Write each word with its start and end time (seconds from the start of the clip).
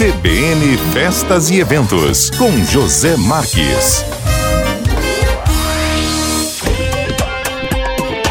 CBN 0.00 0.78
Festas 0.94 1.50
e 1.50 1.60
Eventos, 1.60 2.30
com 2.30 2.50
José 2.64 3.18
Marques. 3.18 4.02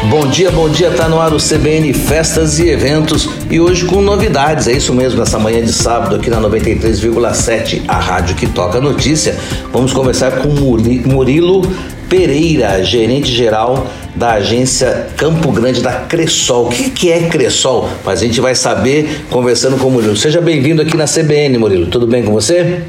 Bom 0.06 0.26
dia, 0.26 0.50
bom 0.50 0.68
dia, 0.68 0.90
tá 0.90 1.08
no 1.08 1.20
ar 1.20 1.32
o 1.32 1.36
CBN 1.36 1.94
Festas 1.94 2.58
e 2.58 2.68
Eventos 2.68 3.28
e 3.48 3.60
hoje 3.60 3.84
com 3.84 4.02
novidades, 4.02 4.66
é 4.66 4.72
isso 4.72 4.92
mesmo, 4.92 5.20
nessa 5.20 5.38
manhã 5.38 5.62
de 5.62 5.72
sábado 5.72 6.16
aqui 6.16 6.28
na 6.28 6.40
93,7, 6.40 7.82
a 7.86 8.00
rádio 8.00 8.34
que 8.34 8.48
toca 8.48 8.80
notícia. 8.80 9.38
Vamos 9.72 9.92
conversar 9.92 10.40
com 10.40 10.48
Murilo 10.48 11.62
Pereira, 12.08 12.82
gerente 12.82 13.30
geral 13.30 13.86
da 14.14 14.32
agência 14.32 15.08
Campo 15.16 15.50
Grande 15.52 15.80
da 15.80 16.00
Cressol. 16.00 16.66
O 16.66 16.70
que, 16.70 16.90
que 16.90 17.12
é 17.12 17.28
Cressol? 17.28 17.88
Mas 18.04 18.20
a 18.20 18.26
gente 18.26 18.40
vai 18.40 18.54
saber 18.54 19.24
conversando 19.30 19.76
com 19.76 19.88
o 19.88 19.90
Murilo. 19.90 20.16
Seja 20.16 20.40
bem-vindo 20.40 20.82
aqui 20.82 20.96
na 20.96 21.04
CBN, 21.04 21.58
Murilo. 21.58 21.86
Tudo 21.86 22.06
bem 22.06 22.22
com 22.22 22.32
você? 22.32 22.82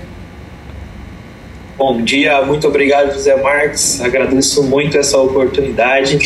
Bom 1.77 2.01
dia, 2.03 2.41
muito 2.43 2.67
obrigado, 2.67 3.13
José 3.13 3.35
Marques. 3.35 4.01
Agradeço 4.01 4.63
muito 4.63 4.97
essa 4.97 5.17
oportunidade. 5.17 6.19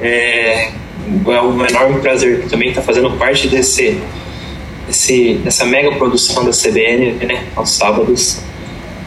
É, 0.00 0.68
é 0.68 1.40
um 1.42 1.64
enorme 1.64 2.00
prazer 2.00 2.46
também 2.48 2.70
estar 2.70 2.82
fazendo 2.82 3.10
parte 3.12 3.46
desse, 3.46 4.00
desse, 4.86 5.34
dessa 5.44 5.64
mega 5.64 5.92
produção 5.92 6.44
da 6.44 6.50
CBN, 6.50 7.12
né, 7.24 7.44
aos 7.54 7.70
sábados. 7.70 8.42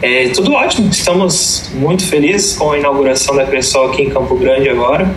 É, 0.04 0.28
tudo 0.28 0.52
ótimo, 0.52 0.90
estamos 0.90 1.70
muito 1.72 2.06
felizes 2.06 2.54
com 2.54 2.72
a 2.72 2.78
inauguração 2.78 3.34
da 3.34 3.46
Cressol 3.46 3.86
aqui 3.86 4.02
em 4.02 4.10
Campo 4.10 4.36
Grande 4.36 4.68
agora 4.68 5.10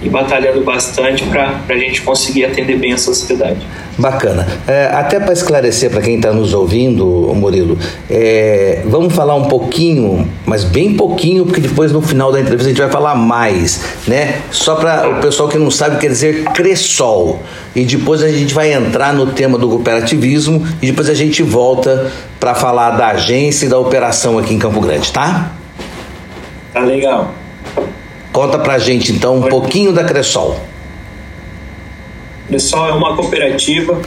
e 0.00 0.08
batalhando 0.08 0.62
bastante 0.62 1.24
para 1.26 1.62
a 1.68 1.76
gente 1.76 2.00
conseguir 2.00 2.46
atender 2.46 2.78
bem 2.78 2.94
a 2.94 2.96
sociedade. 2.96 3.60
Bacana. 4.00 4.46
É, 4.66 4.86
até 4.86 5.20
para 5.20 5.32
esclarecer 5.32 5.90
para 5.90 6.00
quem 6.00 6.16
está 6.16 6.32
nos 6.32 6.54
ouvindo, 6.54 7.04
Murilo, 7.34 7.76
é, 8.08 8.82
vamos 8.86 9.14
falar 9.14 9.34
um 9.34 9.44
pouquinho, 9.44 10.26
mas 10.46 10.64
bem 10.64 10.94
pouquinho, 10.94 11.44
porque 11.44 11.60
depois 11.60 11.92
no 11.92 12.00
final 12.00 12.32
da 12.32 12.40
entrevista 12.40 12.70
a 12.70 12.72
gente 12.72 12.80
vai 12.80 12.90
falar 12.90 13.14
mais, 13.14 13.82
né? 14.06 14.40
Só 14.50 14.74
para 14.74 15.08
o 15.10 15.20
pessoal 15.20 15.48
que 15.48 15.58
não 15.58 15.70
sabe, 15.70 15.98
quer 15.98 16.08
dizer 16.08 16.44
Cressol. 16.54 17.40
E 17.76 17.84
depois 17.84 18.22
a 18.22 18.28
gente 18.28 18.54
vai 18.54 18.72
entrar 18.72 19.12
no 19.12 19.26
tema 19.26 19.58
do 19.58 19.68
cooperativismo 19.68 20.66
e 20.80 20.86
depois 20.86 21.08
a 21.08 21.14
gente 21.14 21.42
volta 21.42 22.10
para 22.40 22.54
falar 22.54 22.92
da 22.92 23.08
agência 23.08 23.66
e 23.66 23.68
da 23.68 23.78
operação 23.78 24.38
aqui 24.38 24.54
em 24.54 24.58
Campo 24.58 24.80
Grande, 24.80 25.12
tá? 25.12 25.52
Tá 26.72 26.80
legal. 26.80 27.32
Conta 28.32 28.58
pra 28.58 28.78
gente 28.78 29.12
então 29.12 29.36
um 29.36 29.42
pouquinho 29.42 29.92
da 29.92 30.04
Cressol. 30.04 30.69
Cressol 32.50 32.88
é 32.88 32.92
uma 32.92 33.14
cooperativa, 33.14 34.02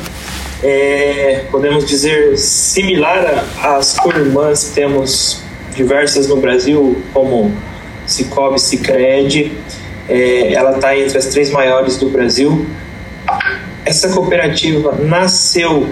é, 0.61 1.45
podemos 1.49 1.85
dizer, 1.85 2.37
similar 2.37 3.45
às 3.63 3.97
irmãs 4.05 4.65
que 4.65 4.75
temos 4.75 5.41
diversas 5.73 6.27
no 6.27 6.35
Brasil, 6.35 7.01
como 7.13 7.53
Cicobi, 8.05 8.59
Cicred. 8.59 9.53
É, 10.09 10.51
ela 10.51 10.75
está 10.75 10.97
entre 10.97 11.17
as 11.17 11.27
três 11.27 11.51
maiores 11.51 11.95
do 11.95 12.09
Brasil. 12.09 12.65
Essa 13.85 14.09
cooperativa 14.09 14.93
nasceu 14.99 15.87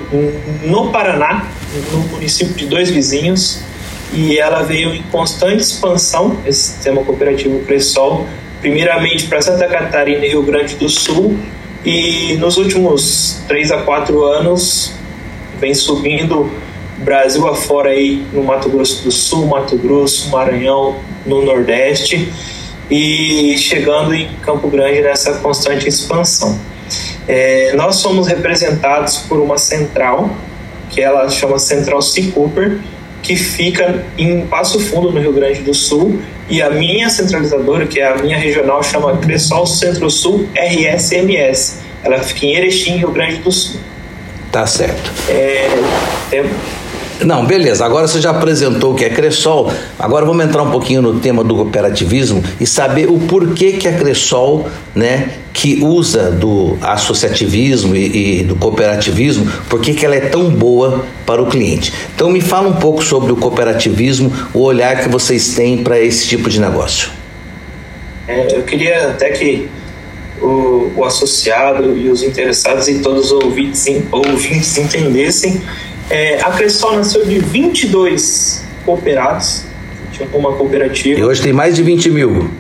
no 0.62 0.92
Paraná, 0.92 1.48
no 1.94 2.00
município 2.10 2.54
de 2.54 2.66
Dois 2.66 2.90
Vizinhos, 2.90 3.62
e 4.14 4.38
ela 4.38 4.62
veio 4.62 4.94
em 4.94 5.04
constante 5.04 5.62
expansão, 5.62 6.36
esse 6.46 6.74
sistema 6.74 7.02
cooperativo 7.02 7.60
Cressol, 7.60 8.28
primeiramente 8.60 9.28
para 9.28 9.42
Santa 9.42 9.68
Catarina 9.70 10.26
e 10.26 10.30
Rio 10.30 10.44
Grande 10.44 10.76
do 10.76 10.90
Sul, 10.90 11.38
e 11.86 12.38
nos 12.38 12.58
últimos 12.58 13.42
três 13.48 13.72
a 13.72 13.82
quatro 13.82 14.24
anos 14.24 14.94
vem 15.60 15.74
subindo 15.74 16.52
Brasil 17.02 17.48
afora 17.48 17.90
aí 17.90 18.26
no 18.32 18.44
Mato 18.44 18.70
Grosso 18.70 19.04
do 19.04 19.12
Sul, 19.12 19.48
Mato 19.48 19.76
Grosso, 19.76 20.30
Maranhão, 20.30 21.00
no 21.26 21.44
Nordeste 21.44 22.32
e 22.90 23.58
chegando 23.58 24.14
em 24.14 24.28
Campo 24.42 24.68
Grande 24.70 25.02
nessa 25.02 25.34
constante 25.40 25.88
expansão. 25.88 26.60
É, 27.28 27.74
nós 27.74 27.96
somos 27.96 28.28
representados 28.28 29.18
por 29.20 29.40
uma 29.40 29.58
central 29.58 30.30
que 30.90 31.02
ela 31.02 31.28
chama 31.30 31.58
Central 31.58 32.02
C. 32.02 32.24
Cooper, 32.32 32.80
que 33.22 33.36
fica 33.36 34.04
em 34.18 34.46
Passo 34.48 34.80
Fundo, 34.80 35.12
no 35.12 35.20
Rio 35.20 35.34
Grande 35.34 35.62
do 35.62 35.74
Sul, 35.74 36.22
e 36.50 36.62
a 36.62 36.70
minha 36.70 37.10
centralizadora, 37.10 37.86
que 37.88 38.00
é 38.00 38.08
a 38.08 38.16
minha 38.16 38.38
regional, 38.38 38.84
chama 38.84 39.18
Cressol 39.18 39.66
Centro-Sul 39.66 40.50
RSMS. 40.56 41.80
Ela 42.04 42.20
fica 42.20 42.46
em 42.46 42.56
Erechim, 42.56 42.98
Rio 42.98 43.12
Grande 43.12 43.38
do 43.38 43.52
Sul. 43.52 43.80
Tá 44.52 44.66
certo. 44.68 45.12
É, 45.30 45.70
é... 46.34 46.46
Não, 47.26 47.46
beleza. 47.46 47.86
Agora 47.86 48.08
você 48.08 48.20
já 48.20 48.32
apresentou 48.32 48.94
o 48.94 48.96
que 48.96 49.06
é 49.06 49.10
Cressol. 49.10 49.72
Agora 49.98 50.26
vamos 50.26 50.44
entrar 50.44 50.64
um 50.64 50.72
pouquinho 50.72 51.02
no 51.02 51.20
tema 51.20 51.44
do 51.44 51.56
cooperativismo 51.56 52.44
e 52.60 52.66
saber 52.66 53.10
o 53.10 53.20
porquê 53.20 53.74
que 53.74 53.88
a 53.88 53.94
Cressol, 53.94 54.68
né, 54.96 55.30
que 55.54 55.84
usa 55.84 56.32
do 56.32 56.78
associativismo 56.82 57.96
e, 57.96 58.40
e 58.40 58.44
do 58.44 58.56
cooperativismo, 58.56 59.46
por 59.70 59.80
que 59.82 60.04
ela 60.06 60.16
é 60.16 60.22
tão 60.22 60.50
boa 60.50 61.06
para 61.26 61.42
o 61.42 61.48
cliente. 61.48 61.94
Então 62.16 62.30
me 62.30 62.42
fala 62.42 62.68
um 62.68 62.76
pouco 62.76 63.04
sobre 63.04 63.32
o 63.32 63.36
cooperativismo, 63.36 64.32
o 64.54 64.62
olhar 64.62 65.02
que 65.02 65.10
vocês 65.10 65.54
têm 65.54 65.78
para 65.78 66.00
esse 66.00 66.28
tipo 66.28 66.50
de 66.50 66.60
negócio. 66.60 67.10
É, 68.28 68.56
eu 68.56 68.64
queria 68.64 69.10
até 69.10 69.30
que 69.30 69.68
o, 70.42 70.92
o, 70.96 71.06
associado 71.06 71.96
e 71.96 72.10
os 72.10 72.24
interessados 72.24 72.88
e 72.88 73.00
todos 73.00 73.32
os 73.32 73.44
ouvintes, 73.44 73.86
ouvintes 74.12 74.78
entendessem. 74.78 75.62
É, 76.12 76.42
a 76.42 76.52
Cressol 76.52 76.98
nasceu 76.98 77.26
de 77.26 77.40
22 77.40 78.66
cooperados, 78.86 79.64
tinha 80.12 80.28
uma 80.34 80.52
cooperativa. 80.52 81.18
E 81.18 81.24
hoje 81.24 81.42
tem 81.42 81.54
mais 81.54 81.74
de 81.74 81.84
20 81.84 82.10
mil. 82.12 82.52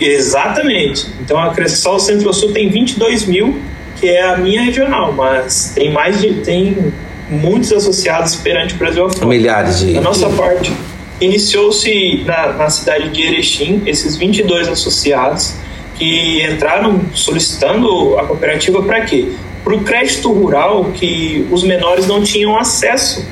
Exatamente. 0.00 1.06
Então 1.20 1.38
a 1.38 1.50
Cressol 1.50 2.00
Centro-Sul 2.00 2.52
tem 2.52 2.68
22 2.68 3.26
mil, 3.26 3.56
que 4.00 4.08
é 4.08 4.24
a 4.24 4.36
minha 4.36 4.62
regional, 4.62 5.12
mas 5.12 5.70
tem 5.76 5.92
mais 5.92 6.20
de 6.20 6.34
tem 6.40 6.92
muitos 7.28 7.72
associados 7.72 8.34
perante 8.34 8.74
o 8.74 8.78
Brasil 8.78 9.06
afora. 9.06 9.26
Milhares 9.26 9.78
de. 9.78 9.96
A 9.96 10.00
nossa 10.00 10.28
parte 10.30 10.72
iniciou-se 11.20 12.24
na, 12.26 12.54
na 12.54 12.68
cidade 12.68 13.10
de 13.10 13.22
Erechim, 13.22 13.80
esses 13.86 14.16
22 14.16 14.66
associados 14.66 15.54
que 15.94 16.42
entraram 16.44 17.00
solicitando 17.14 18.18
a 18.18 18.24
cooperativa 18.24 18.82
para 18.82 19.02
quê? 19.02 19.28
Para 19.62 19.74
o 19.74 19.84
crédito 19.84 20.32
rural 20.32 20.86
que 20.92 21.46
os 21.50 21.62
menores 21.62 22.06
não 22.06 22.22
tinham 22.22 22.56
acesso 22.56 23.26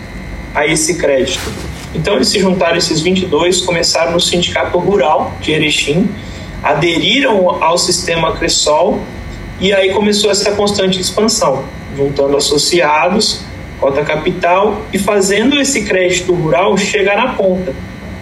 a 0.54 0.66
esse 0.66 0.96
crédito. 0.96 1.50
Então 1.94 2.16
eles 2.16 2.28
se 2.28 2.38
juntaram 2.38 2.76
esses 2.76 3.00
22, 3.00 3.62
começaram 3.62 4.12
no 4.12 4.20
sindicato 4.20 4.78
rural 4.78 5.34
de 5.40 5.52
Erechim 5.52 6.08
aderiram 6.62 7.62
ao 7.62 7.78
sistema 7.78 8.36
Cressol 8.36 9.00
e 9.60 9.72
aí 9.72 9.92
começou 9.92 10.30
essa 10.30 10.52
constante 10.52 11.00
expansão, 11.00 11.64
juntando 11.96 12.36
associados, 12.36 13.40
cota 13.80 14.04
capital 14.04 14.82
e 14.92 14.98
fazendo 14.98 15.60
esse 15.60 15.84
crédito 15.84 16.32
rural 16.32 16.76
chegar 16.76 17.16
na 17.16 17.34
ponta. 17.34 17.74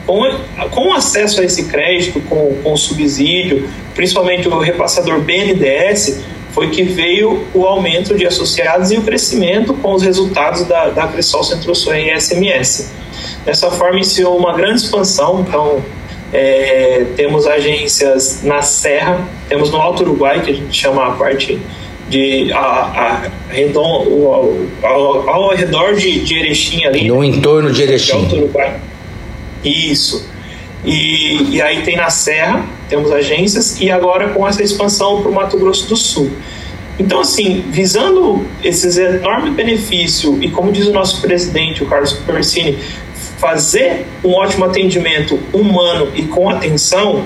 Com, 0.06 0.22
com 0.70 0.92
acesso 0.92 1.40
a 1.40 1.44
esse 1.44 1.64
crédito, 1.64 2.20
com, 2.20 2.54
com 2.62 2.76
subsídio, 2.76 3.68
principalmente 3.94 4.46
o 4.46 4.58
repassador 4.58 5.20
BNDES, 5.20 6.24
foi 6.56 6.70
que 6.70 6.84
veio 6.84 7.46
o 7.52 7.66
aumento 7.66 8.16
de 8.16 8.26
associados 8.26 8.90
e 8.90 8.96
o 8.96 9.02
crescimento 9.02 9.74
com 9.74 9.92
os 9.92 10.02
resultados 10.02 10.64
da, 10.64 10.88
da 10.88 11.06
Cressol 11.06 11.44
Centro-Sul 11.44 11.94
e 11.94 12.18
SMS. 12.18 12.90
Dessa 13.44 13.70
forma, 13.70 13.96
iniciou 13.96 14.38
uma 14.38 14.54
grande 14.54 14.80
expansão, 14.80 15.44
então 15.46 15.84
é, 16.32 17.04
temos 17.14 17.46
agências 17.46 18.42
na 18.42 18.62
Serra, 18.62 19.28
temos 19.50 19.70
no 19.70 19.76
Alto 19.76 20.02
Uruguai, 20.02 20.40
que 20.40 20.50
a 20.50 20.54
gente 20.54 20.74
chama 20.74 21.08
a 21.08 21.10
parte 21.10 21.60
de 22.08 22.50
a, 22.54 22.58
a 22.58 23.30
redom, 23.50 24.66
ao, 24.82 25.28
ao, 25.28 25.54
redor 25.54 25.94
de, 25.94 26.24
de 26.24 26.38
Erechim 26.38 26.86
ali. 26.86 27.06
No 27.06 27.22
entorno 27.22 27.70
de 27.70 27.82
Erechim. 27.82 28.12
Alto 28.16 28.34
Uruguai. 28.34 28.80
Isso. 29.62 30.26
E, 30.82 31.56
e 31.56 31.60
aí 31.60 31.82
tem 31.82 31.96
na 31.96 32.08
Serra, 32.08 32.64
temos 32.88 33.10
agências, 33.12 33.80
e 33.80 33.90
agora 33.90 34.30
com 34.30 34.46
essa 34.46 34.62
expansão 34.62 35.20
para 35.22 35.30
o 35.30 35.34
Mato 35.34 35.58
Grosso 35.58 35.88
do 35.88 35.96
Sul. 35.96 36.30
Então, 36.98 37.20
assim, 37.20 37.64
visando 37.68 38.46
esses 38.64 38.96
enormes 38.96 39.52
benefícios, 39.54 40.36
e 40.40 40.48
como 40.48 40.72
diz 40.72 40.86
o 40.86 40.92
nosso 40.92 41.20
presidente, 41.20 41.82
o 41.82 41.86
Carlos 41.86 42.14
Persini, 42.14 42.78
fazer 43.38 44.06
um 44.24 44.32
ótimo 44.32 44.64
atendimento 44.64 45.38
humano 45.52 46.10
e 46.14 46.22
com 46.22 46.48
atenção, 46.48 47.24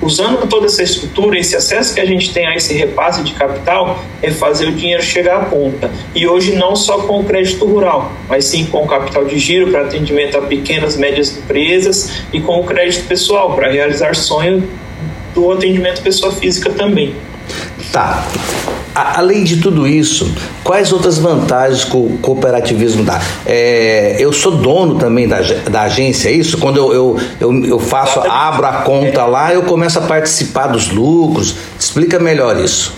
usando 0.00 0.46
toda 0.46 0.66
essa 0.66 0.84
estrutura, 0.84 1.36
esse 1.36 1.56
acesso 1.56 1.92
que 1.92 2.00
a 2.00 2.04
gente 2.04 2.32
tem 2.32 2.46
a 2.46 2.54
esse 2.54 2.72
repasse 2.74 3.24
de 3.24 3.32
capital, 3.34 4.04
é 4.22 4.30
fazer 4.30 4.66
o 4.66 4.72
dinheiro 4.72 5.02
chegar 5.02 5.42
à 5.42 5.44
ponta. 5.46 5.90
E 6.14 6.24
hoje 6.24 6.54
não 6.54 6.76
só 6.76 6.98
com 6.98 7.18
o 7.18 7.24
crédito 7.24 7.64
rural, 7.64 8.12
mas 8.28 8.44
sim 8.44 8.66
com 8.66 8.84
o 8.84 8.86
capital 8.86 9.24
de 9.24 9.36
giro 9.36 9.72
para 9.72 9.82
atendimento 9.82 10.38
a 10.38 10.42
pequenas, 10.42 10.96
médias 10.96 11.36
empresas 11.36 12.22
e 12.32 12.40
com 12.40 12.60
o 12.60 12.64
crédito 12.64 13.08
pessoal 13.08 13.56
para 13.56 13.68
realizar 13.68 14.14
sonho 14.14 14.68
do 15.38 15.52
atendimento 15.52 16.02
pessoa 16.02 16.32
física 16.32 16.70
também. 16.70 17.14
Tá. 17.92 18.26
A, 18.94 19.20
além 19.20 19.44
de 19.44 19.58
tudo 19.58 19.86
isso, 19.86 20.34
quais 20.64 20.92
outras 20.92 21.18
vantagens 21.18 21.84
que 21.84 21.96
o 21.96 22.18
cooperativismo 22.20 23.04
dá? 23.04 23.20
É, 23.46 24.16
eu 24.18 24.32
sou 24.32 24.52
dono 24.56 24.98
também 24.98 25.28
da, 25.28 25.40
da 25.70 25.82
agência, 25.82 26.28
é 26.28 26.32
isso? 26.32 26.58
Quando 26.58 26.78
eu, 26.78 26.92
eu, 26.92 27.20
eu, 27.40 27.64
eu 27.64 27.78
faço, 27.78 28.20
abro 28.20 28.66
a 28.66 28.72
conta 28.82 29.24
lá, 29.24 29.54
eu 29.54 29.62
começo 29.62 29.98
a 29.98 30.02
participar 30.02 30.66
dos 30.66 30.90
lucros. 30.90 31.54
Explica 31.78 32.18
melhor 32.18 32.58
isso. 32.58 32.92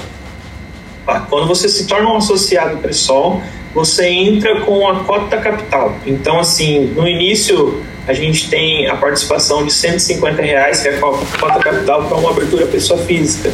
Quando 1.29 1.47
você 1.47 1.69
se 1.69 1.87
torna 1.87 2.09
um 2.09 2.17
associado 2.17 2.79
Cressol, 2.79 3.43
você 3.75 4.09
entra 4.09 4.61
com 4.61 4.89
a 4.89 5.01
cota 5.01 5.37
capital. 5.37 5.95
Então, 6.07 6.39
assim, 6.39 6.93
no 6.97 7.07
início 7.07 7.83
a 8.11 8.13
gente 8.13 8.51
tem 8.51 8.89
a 8.89 8.97
participação 8.97 9.65
de 9.65 9.73
150 9.73 10.43
reais, 10.43 10.81
que 10.81 10.89
é 10.89 10.97
a 10.97 10.99
cota 10.99 11.61
capital 11.61 12.09
para 12.09 12.19
uma 12.19 12.31
abertura 12.31 12.67
pessoa 12.67 13.01
física, 13.01 13.53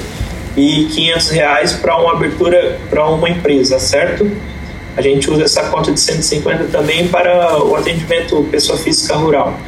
e 0.56 0.86
500 0.86 1.28
reais 1.28 1.72
para 1.74 1.94
uma 1.98 2.12
abertura 2.12 2.80
para 2.88 3.06
uma 3.06 3.28
empresa, 3.28 3.78
certo? 3.78 4.30
A 4.96 5.02
gente 5.02 5.30
usa 5.30 5.44
essa 5.44 5.64
cota 5.64 5.92
de 5.92 6.00
150 6.00 6.64
também 6.72 7.06
para 7.08 7.62
o 7.62 7.76
atendimento 7.76 8.48
pessoa 8.50 8.78
física 8.78 9.14
rural. 9.14 9.60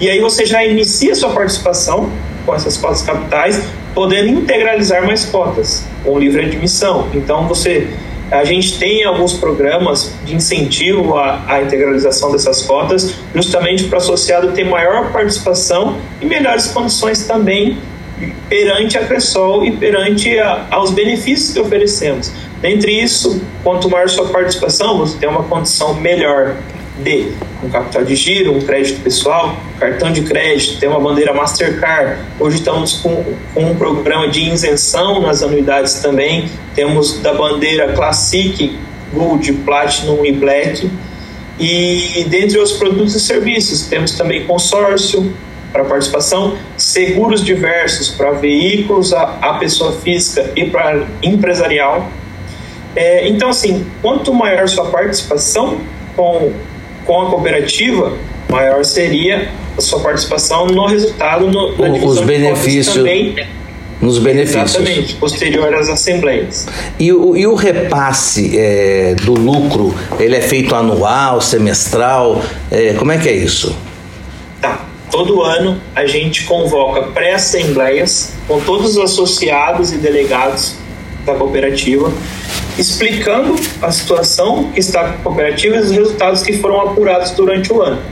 E 0.00 0.10
aí 0.10 0.18
você 0.18 0.44
já 0.44 0.64
inicia 0.64 1.14
sua 1.14 1.30
participação 1.30 2.10
com 2.44 2.52
essas 2.52 2.76
cotas 2.76 3.02
capitais, 3.02 3.62
podendo 3.94 4.30
integralizar 4.40 5.06
mais 5.06 5.24
cotas 5.24 5.84
com 6.02 6.18
livre 6.18 6.46
admissão. 6.46 7.08
Então 7.14 7.46
você 7.46 7.86
a 8.32 8.44
gente 8.44 8.78
tem 8.78 9.04
alguns 9.04 9.34
programas 9.34 10.14
de 10.24 10.34
incentivo 10.34 11.16
à, 11.16 11.44
à 11.46 11.62
integralização 11.62 12.32
dessas 12.32 12.62
cotas, 12.62 13.14
justamente 13.34 13.84
para 13.84 13.98
o 13.98 13.98
associado 13.98 14.52
ter 14.52 14.64
maior 14.64 15.12
participação 15.12 15.98
e 16.20 16.24
melhores 16.24 16.68
condições 16.68 17.26
também 17.26 17.76
perante 18.48 18.96
a 18.96 19.04
Cressol 19.04 19.64
e 19.66 19.72
perante 19.72 20.38
a, 20.38 20.66
aos 20.70 20.90
benefícios 20.92 21.52
que 21.52 21.60
oferecemos. 21.60 22.32
Dentre 22.62 22.92
isso, 23.02 23.42
quanto 23.62 23.90
maior 23.90 24.08
sua 24.08 24.28
participação, 24.28 24.98
você 24.98 25.18
tem 25.18 25.28
uma 25.28 25.42
condição 25.42 25.94
melhor 25.94 26.56
um 27.62 27.68
capital 27.68 28.04
de 28.04 28.14
giro, 28.14 28.56
um 28.56 28.60
crédito 28.60 29.00
pessoal, 29.02 29.56
cartão 29.78 30.12
de 30.12 30.22
crédito, 30.22 30.78
tem 30.78 30.88
uma 30.88 31.00
bandeira 31.00 31.32
Mastercard. 31.32 32.20
Hoje 32.38 32.58
estamos 32.58 32.94
com, 32.94 33.24
com, 33.54 33.64
um 33.64 33.74
programa 33.74 34.28
de 34.28 34.40
isenção 34.48 35.20
nas 35.20 35.42
anuidades 35.42 35.94
também. 35.94 36.50
Temos 36.74 37.18
da 37.18 37.34
bandeira 37.34 37.92
Classic, 37.92 38.78
Gold, 39.12 39.52
Platinum 39.64 40.24
e 40.24 40.32
Black. 40.32 40.90
E 41.58 42.24
dentre 42.28 42.58
os 42.58 42.72
produtos 42.72 43.14
e 43.14 43.20
serviços, 43.20 43.86
temos 43.86 44.12
também 44.12 44.44
consórcio 44.44 45.32
para 45.72 45.84
participação, 45.84 46.56
seguros 46.76 47.42
diversos 47.42 48.10
para 48.10 48.32
veículos, 48.32 49.12
a, 49.12 49.38
a 49.40 49.54
pessoa 49.54 49.92
física 49.92 50.50
e 50.54 50.66
para 50.66 51.06
empresarial. 51.22 52.08
É, 52.94 53.26
então, 53.28 53.48
assim, 53.48 53.86
quanto 54.02 54.34
maior 54.34 54.68
sua 54.68 54.86
participação 54.86 55.78
com 56.14 56.52
com 57.04 57.22
a 57.22 57.30
cooperativa, 57.30 58.12
maior 58.48 58.84
seria 58.84 59.48
a 59.76 59.80
sua 59.80 60.00
participação 60.00 60.66
no 60.66 60.86
resultado 60.86 61.50
no, 61.50 61.76
na 61.76 62.04
os 62.04 62.20
benefícios 62.20 62.96
também 62.96 63.34
nos 64.02 64.18
benefícios. 64.18 64.74
Exatamente, 64.74 65.14
posterior 65.14 65.72
às 65.72 65.88
assembleias. 65.88 66.66
E 66.98 67.12
o, 67.12 67.36
e 67.36 67.46
o 67.46 67.54
repasse 67.54 68.58
é, 68.58 69.14
do 69.22 69.32
lucro, 69.32 69.94
ele 70.18 70.34
é 70.34 70.40
feito 70.40 70.74
anual, 70.74 71.40
semestral? 71.40 72.42
É, 72.68 72.94
como 72.94 73.12
é 73.12 73.18
que 73.18 73.28
é 73.28 73.32
isso? 73.32 73.74
Tá. 74.60 74.84
Todo 75.08 75.42
ano 75.42 75.80
a 75.94 76.04
gente 76.04 76.42
convoca 76.44 77.02
pré-assembleias 77.02 78.32
com 78.48 78.58
todos 78.60 78.96
os 78.96 79.04
associados 79.04 79.92
e 79.92 79.98
delegados 79.98 80.74
da 81.24 81.34
cooperativa 81.34 82.12
explicando 82.78 83.54
a 83.80 83.90
situação 83.90 84.70
que 84.72 84.80
está 84.80 85.04
com 85.04 85.08
a 85.08 85.18
cooperativa 85.18 85.76
e 85.76 85.80
os 85.80 85.90
resultados 85.90 86.42
que 86.42 86.54
foram 86.54 86.80
apurados 86.80 87.30
durante 87.32 87.72
o 87.72 87.82
ano. 87.82 88.02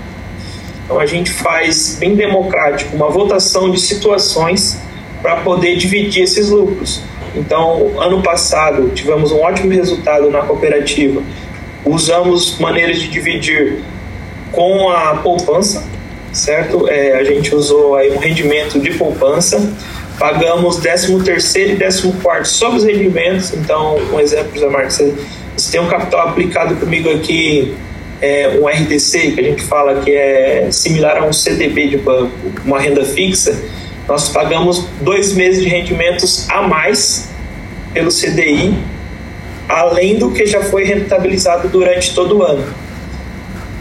Então 0.85 0.99
a 0.99 1.07
gente 1.07 1.31
faz 1.31 1.97
bem 1.99 2.15
democrático 2.15 2.95
uma 2.97 3.09
votação 3.09 3.71
de 3.71 3.81
situações 3.81 4.79
para 5.23 5.37
poder 5.37 5.77
dividir 5.77 6.23
esses 6.23 6.51
lucros. 6.51 7.03
Então, 7.35 7.93
ano 8.01 8.23
passado 8.23 8.91
tivemos 8.95 9.31
um 9.31 9.41
ótimo 9.41 9.71
resultado 9.71 10.31
na 10.31 10.41
cooperativa. 10.41 11.23
Usamos 11.85 12.59
maneiras 12.59 12.99
de 12.99 13.09
dividir 13.09 13.83
com 14.51 14.91
a 14.91 15.17
poupança, 15.17 15.87
certo? 16.33 16.89
É, 16.89 17.15
a 17.15 17.25
gente 17.25 17.55
usou 17.55 17.95
aí 17.95 18.11
um 18.11 18.19
rendimento 18.19 18.81
de 18.81 18.91
poupança 18.93 19.73
pagamos 20.21 20.77
13 20.77 21.25
terceiro 21.25 21.73
e 21.73 21.77
14 21.79 22.13
quarto 22.23 22.47
sobre 22.47 22.79
os 22.79 22.85
rendimentos. 22.85 23.55
Então, 23.55 23.97
um 24.13 24.21
exemplo, 24.21 24.61
Zé 24.61 24.69
Marcos, 24.69 24.95
você, 24.97 25.15
você 25.57 25.73
tem 25.73 25.81
um 25.81 25.89
capital 25.89 26.29
aplicado 26.29 26.77
comigo 26.77 27.11
aqui, 27.11 27.75
é, 28.21 28.59
um 28.61 28.69
RDC, 28.69 29.33
que 29.33 29.41
a 29.41 29.43
gente 29.43 29.63
fala 29.63 30.03
que 30.03 30.13
é 30.13 30.69
similar 30.71 31.17
a 31.17 31.25
um 31.25 31.33
CDB 31.33 31.89
de 31.89 31.97
banco, 31.97 32.31
uma 32.63 32.79
renda 32.79 33.03
fixa, 33.03 33.59
nós 34.07 34.29
pagamos 34.29 34.85
dois 35.01 35.33
meses 35.33 35.63
de 35.63 35.71
rendimentos 35.71 36.49
a 36.51 36.61
mais 36.61 37.31
pelo 37.95 38.11
CDI, 38.11 38.75
além 39.67 40.19
do 40.19 40.33
que 40.33 40.45
já 40.45 40.63
foi 40.65 40.85
rentabilizado 40.85 41.69
durante 41.69 42.15
todo 42.15 42.39
o 42.39 42.43
ano. 42.43 42.67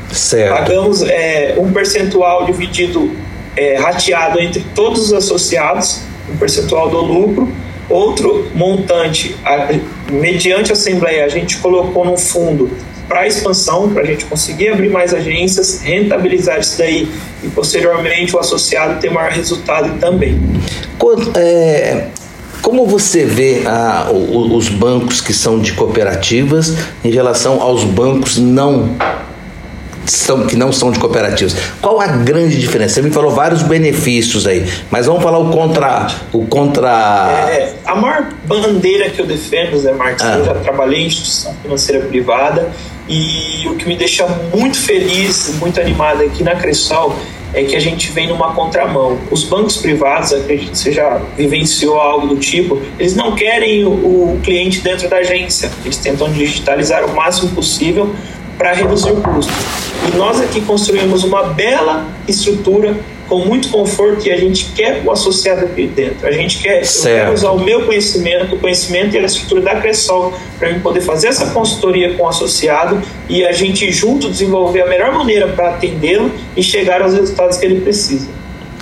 Certo. 0.09 0.55
Pagamos 0.55 1.01
é, 1.01 1.55
um 1.57 1.73
percentual 1.73 2.45
dividido, 2.45 3.13
é, 3.57 3.75
rateado 3.77 4.39
entre 4.39 4.63
todos 4.73 5.07
os 5.07 5.13
associados, 5.13 6.07
um 6.31 6.37
percentual 6.37 6.89
do 6.89 7.01
lucro, 7.01 7.51
outro 7.89 8.47
montante, 8.53 9.35
a, 9.43 9.69
mediante 10.11 10.71
a 10.71 10.73
Assembleia, 10.73 11.25
a 11.25 11.29
gente 11.29 11.57
colocou 11.57 12.05
no 12.05 12.17
fundo 12.17 12.69
para 13.07 13.25
expansão, 13.25 13.89
para 13.89 14.03
a 14.03 14.05
gente 14.05 14.25
conseguir 14.25 14.69
abrir 14.69 14.89
mais 14.89 15.13
agências, 15.13 15.81
rentabilizar 15.81 16.59
isso 16.59 16.77
daí 16.77 17.09
e 17.43 17.47
posteriormente 17.47 18.35
o 18.35 18.39
associado 18.39 19.01
ter 19.01 19.09
maior 19.09 19.31
resultado 19.31 19.99
também. 19.99 20.39
É, 21.35 22.05
como 22.61 22.85
você 22.85 23.25
vê 23.25 23.63
os 24.11 24.69
bancos 24.69 25.21
que 25.21 25.33
são 25.33 25.59
de 25.59 25.73
cooperativas 25.73 26.75
em 27.03 27.09
relação 27.09 27.61
aos 27.61 27.83
bancos 27.83 28.37
não 28.37 28.95
são, 30.11 30.45
que 30.45 30.55
não 30.55 30.71
são 30.71 30.91
de 30.91 30.99
cooperativas. 30.99 31.55
Qual 31.81 31.99
a 31.99 32.07
grande 32.07 32.59
diferença? 32.59 32.95
Você 32.95 33.01
me 33.01 33.11
falou 33.11 33.31
vários 33.31 33.63
benefícios 33.63 34.47
aí, 34.47 34.65
mas 34.89 35.05
vamos 35.05 35.23
falar 35.23 35.39
o 35.39 35.49
contra. 35.49 36.07
O 36.31 36.45
contra... 36.45 37.47
É, 37.49 37.73
a 37.85 37.95
maior 37.95 38.29
bandeira 38.45 39.09
que 39.09 39.19
eu 39.19 39.25
defendo, 39.25 39.77
Zé 39.79 39.93
Marcos, 39.93 40.23
ah. 40.23 40.37
eu 40.37 40.45
já 40.45 40.55
trabalhei 40.55 41.01
em 41.01 41.07
instituição 41.07 41.53
financeira 41.61 42.05
privada 42.05 42.69
e 43.07 43.67
o 43.67 43.75
que 43.75 43.87
me 43.87 43.95
deixa 43.95 44.27
muito 44.53 44.77
feliz, 44.77 45.55
muito 45.59 45.79
animado 45.79 46.21
aqui 46.21 46.43
na 46.43 46.55
Cressol 46.55 47.15
é 47.53 47.63
que 47.63 47.75
a 47.75 47.79
gente 47.79 48.11
vem 48.11 48.27
numa 48.27 48.53
contramão. 48.53 49.17
Os 49.31 49.43
bancos 49.43 49.77
privados, 49.77 50.33
acredito 50.33 50.71
que 50.71 50.77
você 50.77 50.91
já 50.91 51.19
vivenciou 51.35 51.99
algo 51.99 52.27
do 52.27 52.35
tipo, 52.35 52.79
eles 52.99 53.15
não 53.15 53.35
querem 53.35 53.83
o, 53.85 53.89
o 53.89 54.39
cliente 54.43 54.81
dentro 54.81 55.09
da 55.09 55.17
agência. 55.17 55.71
Eles 55.83 55.97
tentam 55.97 56.31
digitalizar 56.31 57.03
o 57.05 57.15
máximo 57.15 57.49
possível 57.49 58.13
para 58.59 58.73
reduzir 58.73 59.11
o 59.11 59.21
custo. 59.21 59.53
E 60.05 60.17
nós 60.17 60.41
aqui 60.41 60.59
construímos 60.59 61.23
uma 61.23 61.43
bela 61.43 62.05
estrutura 62.27 62.95
com 63.29 63.45
muito 63.45 63.69
conforto 63.69 64.27
e 64.27 64.31
a 64.31 64.37
gente 64.37 64.71
quer 64.75 65.01
o 65.05 65.11
associado 65.11 65.63
aqui 65.63 65.87
dentro. 65.87 66.27
A 66.27 66.31
gente 66.31 66.59
quer, 66.59 66.81
quer 66.81 67.31
usar 67.31 67.51
o 67.51 67.59
meu 67.59 67.85
conhecimento, 67.85 68.55
o 68.55 68.59
conhecimento 68.59 69.15
e 69.15 69.19
a 69.19 69.21
estrutura 69.21 69.61
da 69.61 69.75
Cressol 69.79 70.33
para 70.57 70.71
eu 70.71 70.79
poder 70.81 70.99
fazer 71.01 71.27
essa 71.27 71.51
consultoria 71.51 72.15
com 72.15 72.23
o 72.23 72.27
associado 72.27 73.01
e 73.29 73.45
a 73.45 73.53
gente 73.53 73.89
junto 73.91 74.29
desenvolver 74.29 74.81
a 74.81 74.87
melhor 74.87 75.13
maneira 75.13 75.47
para 75.47 75.69
atendê-lo 75.69 76.29
e 76.57 76.61
chegar 76.61 77.01
aos 77.01 77.13
resultados 77.13 77.57
que 77.57 77.65
ele 77.65 77.79
precisa. 77.79 78.27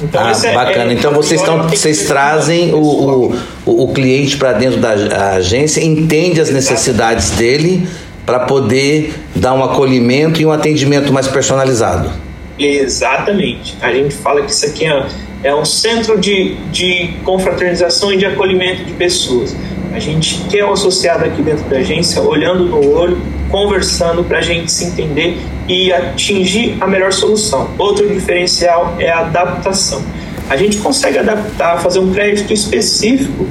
Então, 0.02 0.22
ah, 0.24 0.32
é, 0.32 0.54
bacana. 0.54 0.92
É, 0.92 0.94
então 0.94 1.12
vocês, 1.12 1.40
estão, 1.40 1.68
vocês 1.68 2.06
trazem 2.06 2.74
o, 2.74 3.34
o, 3.66 3.84
o 3.84 3.94
cliente 3.94 4.38
para 4.38 4.54
dentro 4.54 4.80
da 4.80 5.34
agência, 5.34 5.84
entende 5.84 6.40
as 6.40 6.50
necessidades 6.50 7.32
dele 7.32 7.88
para 8.28 8.42
poder 8.42 9.16
dar 9.34 9.54
um 9.54 9.64
acolhimento 9.64 10.42
e 10.42 10.46
um 10.46 10.52
atendimento 10.52 11.14
mais 11.14 11.30
personalizado. 11.30 12.12
Exatamente. 12.60 13.78
A 13.82 13.90
gente 13.90 14.14
fala 14.16 14.42
que 14.42 14.52
isso 14.52 14.66
aqui 14.66 14.86
é, 14.86 15.06
é 15.44 15.56
um 15.56 15.64
centro 15.64 16.20
de, 16.20 16.56
de 16.70 17.14
confraternização 17.24 18.12
e 18.12 18.18
de 18.18 18.26
acolhimento 18.26 18.84
de 18.84 18.92
pessoas. 18.92 19.56
A 19.94 20.00
gente 20.00 20.44
quer 20.50 20.66
o 20.66 20.74
associado 20.74 21.24
aqui 21.24 21.42
dentro 21.42 21.64
da 21.70 21.78
agência, 21.78 22.22
olhando 22.22 22.66
no 22.66 22.94
olho, 22.94 23.18
conversando 23.50 24.26
para 24.26 24.40
a 24.40 24.42
gente 24.42 24.70
se 24.74 24.84
entender 24.84 25.38
e 25.66 25.94
atingir 25.94 26.76
a 26.82 26.86
melhor 26.86 27.14
solução. 27.14 27.70
Outro 27.78 28.10
diferencial 28.14 28.98
é 29.00 29.10
a 29.10 29.20
adaptação. 29.20 30.04
A 30.50 30.58
gente 30.58 30.78
consegue 30.80 31.18
adaptar, 31.18 31.82
fazer 31.82 32.00
um 32.00 32.12
crédito 32.12 32.52
específico 32.52 33.48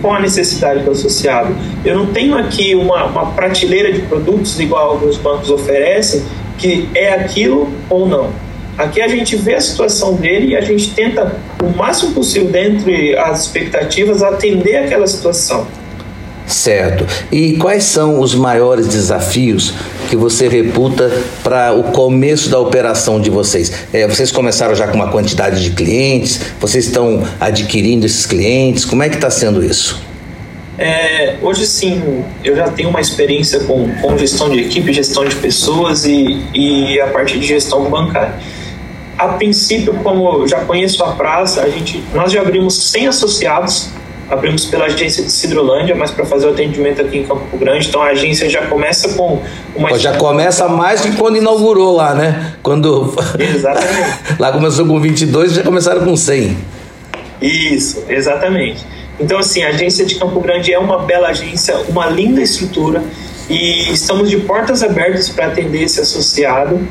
com 0.00 0.14
a 0.14 0.20
necessidade 0.20 0.82
do 0.84 0.90
associado. 0.90 1.54
Eu 1.84 1.96
não 1.96 2.06
tenho 2.06 2.36
aqui 2.36 2.74
uma, 2.74 3.04
uma 3.04 3.32
prateleira 3.32 3.92
de 3.92 4.00
produtos 4.02 4.58
igual 4.58 4.90
alguns 4.90 5.16
bancos 5.16 5.50
oferecem, 5.50 6.22
que 6.58 6.88
é 6.94 7.12
aquilo 7.12 7.68
ou 7.88 8.08
não. 8.08 8.30
Aqui 8.78 9.00
a 9.00 9.08
gente 9.08 9.36
vê 9.36 9.54
a 9.54 9.60
situação 9.60 10.14
dele 10.14 10.48
e 10.48 10.56
a 10.56 10.60
gente 10.60 10.90
tenta, 10.90 11.36
o 11.62 11.76
máximo 11.76 12.12
possível, 12.12 12.50
dentre 12.50 13.16
as 13.16 13.42
expectativas, 13.42 14.22
atender 14.22 14.76
aquela 14.76 15.06
situação. 15.06 15.66
Certo. 16.46 17.06
E 17.32 17.56
quais 17.56 17.84
são 17.84 18.20
os 18.20 18.34
maiores 18.34 18.86
desafios 18.86 19.74
que 20.06 20.16
você 20.16 20.48
reputa 20.48 21.10
para 21.42 21.72
o 21.72 21.84
começo 21.84 22.48
da 22.48 22.58
operação 22.58 23.20
de 23.20 23.30
vocês? 23.30 23.72
É, 23.92 24.06
vocês 24.06 24.30
começaram 24.30 24.74
já 24.74 24.86
com 24.88 24.94
uma 24.94 25.10
quantidade 25.10 25.62
de 25.62 25.70
clientes? 25.70 26.40
Vocês 26.60 26.86
estão 26.86 27.26
adquirindo 27.40 28.06
esses 28.06 28.24
clientes? 28.24 28.84
Como 28.84 29.02
é 29.02 29.08
que 29.08 29.16
está 29.16 29.30
sendo 29.30 29.64
isso? 29.64 30.00
É, 30.78 31.36
hoje 31.40 31.66
sim, 31.66 32.22
eu 32.44 32.54
já 32.54 32.68
tenho 32.68 32.90
uma 32.90 33.00
experiência 33.00 33.60
com, 33.60 33.90
com 34.00 34.18
gestão 34.18 34.50
de 34.50 34.60
equipe, 34.60 34.92
gestão 34.92 35.24
de 35.24 35.34
pessoas 35.36 36.04
e, 36.04 36.42
e 36.54 37.00
a 37.00 37.06
parte 37.08 37.38
de 37.38 37.46
gestão 37.46 37.88
bancária. 37.90 38.34
A 39.16 39.28
princípio, 39.28 39.94
como 40.02 40.42
eu 40.42 40.48
já 40.48 40.60
conheço 40.60 41.02
a 41.02 41.12
praça, 41.12 41.62
a 41.62 41.70
gente, 41.70 42.04
nós 42.12 42.30
já 42.30 42.42
abrimos 42.42 42.90
100 42.90 43.08
associados 43.08 43.88
abrimos 44.28 44.64
pela 44.64 44.86
agência 44.86 45.22
de 45.22 45.30
Cidrolândia, 45.30 45.94
mas 45.94 46.10
para 46.10 46.24
fazer 46.24 46.46
o 46.46 46.50
atendimento 46.50 47.00
aqui 47.00 47.18
em 47.18 47.24
Campo 47.24 47.56
Grande. 47.56 47.88
Então 47.88 48.02
a 48.02 48.08
agência 48.08 48.48
já 48.48 48.66
começa 48.66 49.08
com 49.14 49.42
uma. 49.74 49.98
já 49.98 50.16
começa 50.16 50.68
mais 50.68 51.00
que 51.00 51.12
quando 51.16 51.36
inaugurou 51.36 51.94
lá, 51.94 52.14
né? 52.14 52.54
Quando. 52.62 53.14
Exatamente. 53.38 54.36
lá 54.38 54.52
começou 54.52 54.86
com 54.86 55.00
22 55.00 55.52
já 55.52 55.62
começaram 55.62 56.04
com 56.04 56.16
100. 56.16 56.56
Isso, 57.40 58.04
exatamente. 58.08 58.84
Então, 59.18 59.38
assim, 59.38 59.62
a 59.62 59.68
agência 59.68 60.04
de 60.04 60.16
Campo 60.16 60.40
Grande 60.40 60.72
é 60.72 60.78
uma 60.78 60.98
bela 60.98 61.28
agência, 61.28 61.76
uma 61.88 62.06
linda 62.06 62.42
estrutura 62.42 63.02
e 63.48 63.92
estamos 63.92 64.28
de 64.28 64.38
portas 64.38 64.82
abertas 64.82 65.28
para 65.28 65.46
atender 65.46 65.82
esse 65.82 66.00
associado. 66.00 66.86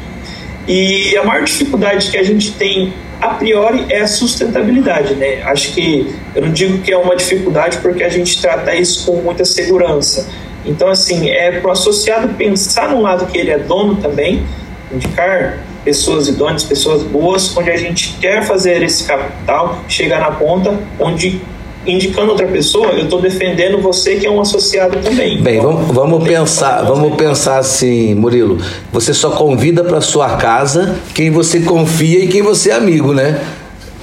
E 0.67 1.15
a 1.17 1.23
maior 1.23 1.43
dificuldade 1.43 2.09
que 2.09 2.17
a 2.17 2.23
gente 2.23 2.51
tem 2.53 2.93
a 3.25 3.33
priori 3.33 3.85
é 3.89 4.01
a 4.01 4.07
sustentabilidade, 4.07 5.15
né? 5.15 5.41
Acho 5.43 5.73
que 5.73 6.15
eu 6.35 6.43
não 6.43 6.51
digo 6.51 6.79
que 6.79 6.91
é 6.91 6.97
uma 6.97 7.15
dificuldade 7.15 7.79
porque 7.79 8.03
a 8.03 8.09
gente 8.09 8.39
trata 8.39 8.75
isso 8.75 9.05
com 9.05 9.21
muita 9.21 9.43
segurança. 9.43 10.29
Então, 10.63 10.89
assim, 10.89 11.29
é 11.29 11.59
para 11.59 11.69
o 11.69 11.71
associado 11.71 12.29
pensar 12.35 12.89
no 12.89 13.01
lado 13.01 13.25
que 13.27 13.37
ele 13.37 13.51
é 13.51 13.57
dono 13.57 13.95
também, 13.95 14.45
indicar 14.91 15.59
pessoas 15.83 16.27
idôneas, 16.27 16.63
pessoas 16.63 17.03
boas, 17.03 17.55
onde 17.55 17.69
a 17.69 17.77
gente 17.77 18.17
quer 18.19 18.43
fazer 18.43 18.81
esse 18.81 19.03
capital 19.03 19.83
chegar 19.87 20.19
na 20.19 20.31
ponta, 20.31 20.79
onde 20.99 21.41
indicando 21.85 22.31
outra 22.31 22.47
pessoa, 22.47 22.87
eu 22.87 23.03
estou 23.03 23.21
defendendo 23.21 23.79
você 23.79 24.15
que 24.15 24.25
é 24.25 24.31
um 24.31 24.41
associado 24.41 24.97
também. 24.99 25.41
Bem, 25.41 25.59
vamos, 25.61 25.93
vamos 25.93 26.27
pensar, 26.27 26.83
vamos 26.83 27.15
pensar 27.15 27.57
assim, 27.57 28.15
Murilo. 28.15 28.57
Você 28.91 29.13
só 29.13 29.31
convida 29.31 29.83
para 29.83 30.01
sua 30.01 30.37
casa 30.37 30.95
quem 31.13 31.29
você 31.29 31.59
confia 31.61 32.23
e 32.23 32.27
quem 32.27 32.41
você 32.41 32.71
é 32.71 32.73
amigo, 32.73 33.13
né? 33.13 33.41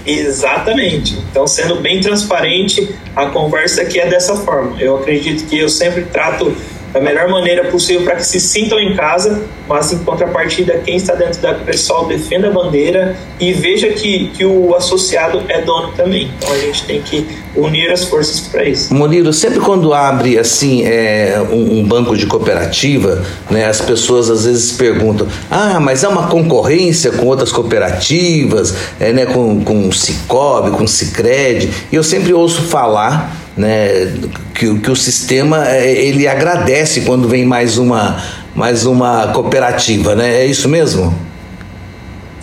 Exatamente. 0.06 1.16
Então, 1.30 1.46
sendo 1.46 1.76
bem 1.76 2.00
transparente, 2.00 2.94
a 3.14 3.26
conversa 3.26 3.82
aqui 3.82 4.00
é 4.00 4.06
dessa 4.06 4.34
forma. 4.36 4.76
Eu 4.80 4.96
acredito 4.96 5.48
que 5.48 5.58
eu 5.58 5.68
sempre 5.68 6.02
trato 6.02 6.52
da 6.92 7.00
melhor 7.00 7.28
maneira 7.28 7.64
possível 7.70 8.02
para 8.02 8.16
que 8.16 8.26
se 8.26 8.38
sintam 8.38 8.78
em 8.78 8.94
casa, 8.94 9.42
mas 9.68 9.92
em 9.92 9.98
contrapartida, 9.98 10.80
quem 10.84 10.96
está 10.96 11.14
dentro 11.14 11.40
da 11.40 11.54
pessoal 11.54 12.06
defenda 12.06 12.48
a 12.48 12.50
bandeira 12.50 13.16
e 13.40 13.52
veja 13.52 13.88
que, 13.88 14.28
que 14.28 14.44
o 14.44 14.74
associado 14.74 15.42
é 15.48 15.62
dono 15.62 15.92
também. 15.96 16.30
Então 16.36 16.52
a 16.52 16.58
gente 16.58 16.84
tem 16.84 17.00
que 17.00 17.26
unir 17.56 17.90
as 17.90 18.04
forças 18.04 18.40
para 18.40 18.64
isso. 18.64 18.92
Murilo, 18.92 19.32
sempre 19.32 19.60
quando 19.60 19.92
abre 19.94 20.38
assim 20.38 20.84
é, 20.84 21.40
um, 21.50 21.78
um, 21.78 21.84
banco 21.84 22.16
de 22.16 22.26
cooperativa, 22.26 23.22
né, 23.50 23.66
as 23.66 23.80
pessoas 23.80 24.30
às 24.30 24.44
vezes 24.44 24.72
perguntam: 24.72 25.26
ah, 25.50 25.80
mas 25.80 26.04
é 26.04 26.08
uma 26.08 26.28
concorrência 26.28 27.10
com 27.12 27.26
outras 27.26 27.52
cooperativas, 27.52 28.74
é, 29.00 29.12
né, 29.12 29.26
com, 29.26 29.64
com 29.64 29.90
Cicobi, 29.92 30.70
com 30.70 30.86
Cicred. 30.86 31.70
E 31.90 31.96
eu 31.96 32.02
sempre 32.02 32.32
ouço 32.32 32.62
falar 32.62 33.41
né, 33.56 34.12
que, 34.54 34.78
que 34.78 34.90
o 34.90 34.96
sistema 34.96 35.68
é, 35.68 35.92
ele 35.92 36.26
agradece 36.26 37.02
quando 37.02 37.28
vem 37.28 37.44
mais 37.44 37.78
uma, 37.78 38.22
mais 38.54 38.86
uma 38.86 39.28
cooperativa, 39.28 40.14
né? 40.14 40.42
É 40.42 40.46
isso 40.46 40.68
mesmo? 40.68 41.14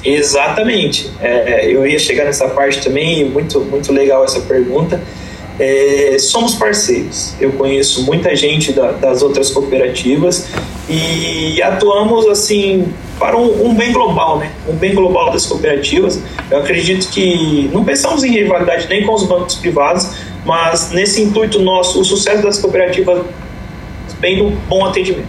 Exatamente. 0.03 1.09
É, 1.21 1.27
é, 1.67 1.73
eu 1.73 1.85
ia 1.85 1.99
chegar 1.99 2.25
nessa 2.25 2.47
parte 2.49 2.81
também, 2.81 3.25
muito, 3.25 3.59
muito 3.61 3.91
legal 3.91 4.23
essa 4.23 4.39
pergunta. 4.41 5.01
É, 5.59 6.15
somos 6.19 6.55
parceiros. 6.55 7.33
Eu 7.39 7.51
conheço 7.51 8.03
muita 8.03 8.33
gente 8.35 8.71
da, 8.71 8.91
das 8.93 9.21
outras 9.21 9.49
cooperativas 9.49 10.47
e 10.89 11.61
atuamos 11.61 12.25
assim 12.27 12.87
para 13.19 13.37
um, 13.37 13.67
um, 13.67 13.75
bem 13.75 13.91
global, 13.91 14.39
né? 14.39 14.53
Um 14.67 14.73
bem 14.73 14.95
global 14.95 15.31
das 15.31 15.45
cooperativas. 15.45 16.19
Eu 16.49 16.59
acredito 16.59 17.09
que 17.09 17.69
não 17.73 17.83
pensamos 17.83 18.23
em 18.23 18.31
rivalidade 18.31 18.87
nem 18.87 19.05
com 19.05 19.13
os 19.13 19.23
bancos 19.25 19.55
privados, 19.55 20.07
mas 20.49 20.89
nesse 20.89 21.21
intuito 21.21 21.59
nosso, 21.59 22.01
o 22.01 22.03
sucesso 22.03 22.41
das 22.41 22.57
cooperativas 22.57 23.23
vem 24.19 24.39
do 24.39 24.49
bom 24.67 24.83
atendimento. 24.83 25.27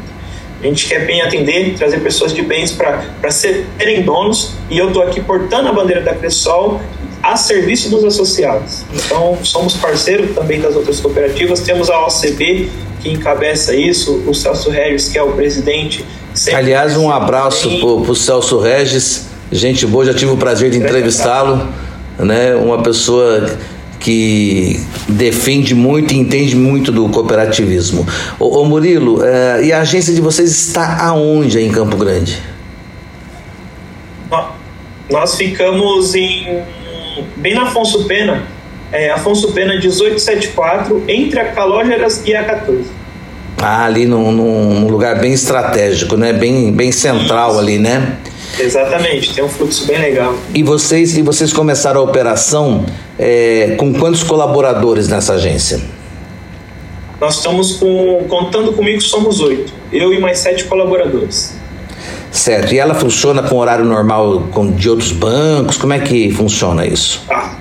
A 0.63 0.65
gente 0.65 0.89
quer 0.89 1.05
bem 1.05 1.21
atender, 1.21 1.75
trazer 1.77 2.01
pessoas 2.01 2.33
de 2.33 2.41
bens 2.41 2.73
para 2.73 3.31
serem 3.31 4.01
donos, 4.03 4.53
e 4.71 4.79
eu 4.79 4.89
estou 4.89 5.03
aqui 5.03 5.21
portando 5.21 5.69
a 5.69 5.73
bandeira 5.75 6.01
da 6.01 6.15
Cressol 6.15 6.81
a 7.23 7.37
serviço 7.37 7.91
dos 7.91 8.03
associados. 8.03 8.83
Então, 8.95 9.37
somos 9.43 9.77
parceiros 9.77 10.35
também 10.35 10.59
das 10.59 10.75
outras 10.75 10.99
cooperativas, 11.01 11.61
temos 11.61 11.91
a 11.91 12.07
OCB, 12.07 12.71
que 13.03 13.11
encabeça 13.11 13.77
isso, 13.77 14.23
o 14.27 14.35
Celso 14.35 14.71
Regis, 14.71 15.09
que 15.09 15.19
é 15.19 15.23
o 15.23 15.33
presidente. 15.33 16.03
Aliás, 16.51 16.97
um 16.97 17.11
abraço 17.11 17.69
para 17.79 18.11
o 18.11 18.17
Celso 18.17 18.59
Regis, 18.59 19.29
gente 19.53 19.85
boa, 19.87 20.07
já 20.07 20.15
tive 20.15 20.33
o 20.33 20.37
prazer 20.39 20.71
de 20.71 20.79
entrevistá-lo, 20.79 21.69
né? 22.19 22.55
uma 22.55 22.83
pessoa 22.83 23.51
que 24.01 24.81
defende 25.07 25.75
muito 25.75 26.15
e 26.15 26.19
entende 26.19 26.57
muito 26.57 26.91
do 26.91 27.09
cooperativismo. 27.11 28.07
Ô, 28.39 28.61
ô 28.61 28.65
Murilo, 28.65 29.23
é, 29.23 29.65
e 29.65 29.73
a 29.73 29.83
agência 29.83 30.15
de 30.15 30.21
vocês 30.21 30.51
está 30.51 31.05
aonde 31.05 31.59
aí 31.59 31.67
em 31.67 31.71
Campo 31.71 31.97
Grande? 31.97 32.41
Nós 35.11 35.35
ficamos 35.35 36.15
em 36.15 36.63
bem 37.37 37.55
na 37.55 37.65
Afonso 37.65 38.05
Pena, 38.05 38.45
é, 38.93 39.11
Afonso 39.11 39.53
Pena 39.53 39.75
1874, 39.75 41.05
entre 41.09 41.41
a 41.41 41.53
Calógeras 41.53 42.23
e 42.25 42.35
a 42.35 42.45
14. 42.45 42.85
Ah, 43.61 43.85
ali 43.85 44.07
num, 44.07 44.31
num 44.31 44.87
lugar 44.89 45.19
bem 45.19 45.33
estratégico, 45.33 46.17
né? 46.17 46.33
Bem, 46.33 46.73
bem 46.73 46.93
central 46.93 47.51
Isso. 47.51 47.59
ali, 47.59 47.79
né? 47.79 48.17
Exatamente, 48.59 49.35
tem 49.35 49.45
um 49.45 49.49
fluxo 49.49 49.87
bem 49.87 49.99
legal. 49.99 50.35
E 50.55 50.63
vocês, 50.63 51.17
e 51.17 51.23
vocês 51.23 51.53
começaram 51.53 52.01
a 52.01 52.05
operação 52.05 52.85
é, 53.19 53.75
com 53.79 53.93
quantos 53.95 54.23
colaboradores 54.23 55.09
nessa 55.09 55.35
agência? 55.35 55.81
Nós 57.21 57.37
estamos 57.37 57.73
com, 57.77 58.25
contando 58.29 58.73
comigo, 58.73 59.01
somos 59.01 59.41
oito. 59.41 59.73
Eu 59.93 60.13
e 60.13 60.19
mais 60.19 60.39
sete 60.39 60.65
colaboradores. 60.65 61.55
Certo. 62.31 62.73
E 62.73 62.79
ela 62.79 62.95
funciona 62.95 63.43
com 63.43 63.57
horário 63.57 63.85
normal 63.85 64.49
com, 64.53 64.71
de 64.71 64.89
outros 64.89 65.13
bancos? 65.13 65.77
Como 65.77 65.93
é 65.93 65.99
que 65.99 66.31
funciona 66.31 66.87
isso? 66.87 67.23
Ah, 67.29 67.57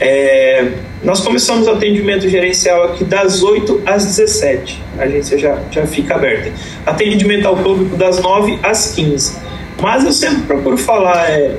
é, 0.00 0.72
nós 1.02 1.20
começamos 1.20 1.68
o 1.68 1.70
atendimento 1.70 2.28
gerencial 2.28 2.82
aqui 2.84 3.04
das 3.04 3.42
8 3.42 3.82
às 3.86 4.04
17. 4.04 4.82
A 4.98 5.02
agência 5.02 5.38
já, 5.38 5.58
já 5.70 5.86
fica 5.86 6.14
aberta. 6.14 6.50
Atendimento 6.84 7.46
ao 7.46 7.56
público 7.56 7.96
das 7.96 8.18
9 8.20 8.58
às 8.62 8.94
15 8.94 9.43
mas 9.80 10.04
eu 10.04 10.12
sempre 10.12 10.42
procuro 10.42 10.76
falar, 10.76 11.30
é, 11.30 11.56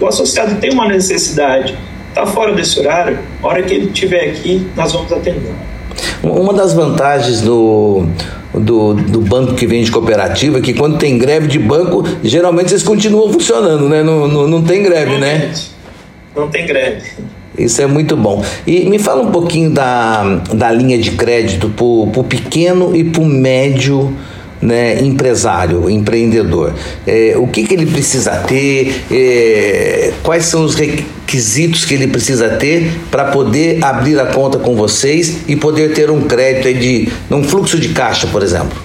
o 0.00 0.06
associado 0.06 0.56
tem 0.56 0.72
uma 0.72 0.88
necessidade, 0.88 1.76
está 2.08 2.26
fora 2.26 2.52
desse 2.54 2.78
horário, 2.80 3.18
a 3.42 3.46
hora 3.46 3.62
que 3.62 3.74
ele 3.74 3.86
estiver 3.86 4.30
aqui, 4.30 4.66
nós 4.76 4.92
vamos 4.92 5.12
atender. 5.12 5.52
Uma 6.22 6.52
das 6.52 6.72
vantagens 6.72 7.40
do, 7.40 8.06
do, 8.52 8.94
do, 8.94 9.20
banco 9.20 9.54
que 9.54 9.66
vem 9.66 9.82
de 9.82 9.90
cooperativa 9.90 10.58
é 10.58 10.60
que 10.60 10.74
quando 10.74 10.98
tem 10.98 11.18
greve 11.18 11.46
de 11.46 11.58
banco, 11.58 12.04
geralmente 12.22 12.72
eles 12.72 12.82
continuam 12.82 13.32
funcionando, 13.32 13.88
né? 13.88 14.02
Não, 14.02 14.28
não, 14.28 14.46
não 14.46 14.62
tem 14.62 14.82
greve, 14.82 15.12
não, 15.12 15.20
né? 15.20 15.52
Não 16.34 16.48
tem 16.48 16.66
greve. 16.66 17.02
Isso 17.58 17.82
é 17.82 17.86
muito 17.86 18.16
bom. 18.16 18.42
E 18.66 18.88
me 18.88 18.98
fala 18.98 19.22
um 19.22 19.30
pouquinho 19.30 19.70
da, 19.70 20.40
da 20.52 20.70
linha 20.70 20.98
de 20.98 21.12
crédito 21.12 21.68
para 21.68 21.84
o 21.84 22.24
pequeno 22.24 22.94
e 22.94 23.04
para 23.04 23.20
o 23.20 23.26
médio 23.26 24.16
né, 24.60 25.00
empresário, 25.00 25.88
empreendedor? 25.88 26.74
É, 27.06 27.34
o 27.36 27.46
que, 27.46 27.64
que 27.64 27.74
ele 27.74 27.86
precisa 27.86 28.36
ter? 28.36 29.04
É, 29.10 30.12
quais 30.22 30.44
são 30.46 30.64
os 30.64 30.74
requisitos 30.74 31.84
que 31.84 31.94
ele 31.94 32.06
precisa 32.06 32.50
ter 32.50 32.92
para 33.10 33.26
poder 33.26 33.82
abrir 33.82 34.18
a 34.20 34.26
conta 34.26 34.58
com 34.58 34.74
vocês 34.74 35.48
e 35.48 35.56
poder 35.56 35.94
ter 35.94 36.10
um 36.10 36.22
crédito 36.22 36.78
de 36.78 37.08
um 37.30 37.42
fluxo 37.42 37.78
de 37.78 37.90
caixa, 37.90 38.26
por 38.26 38.42
exemplo? 38.42 38.76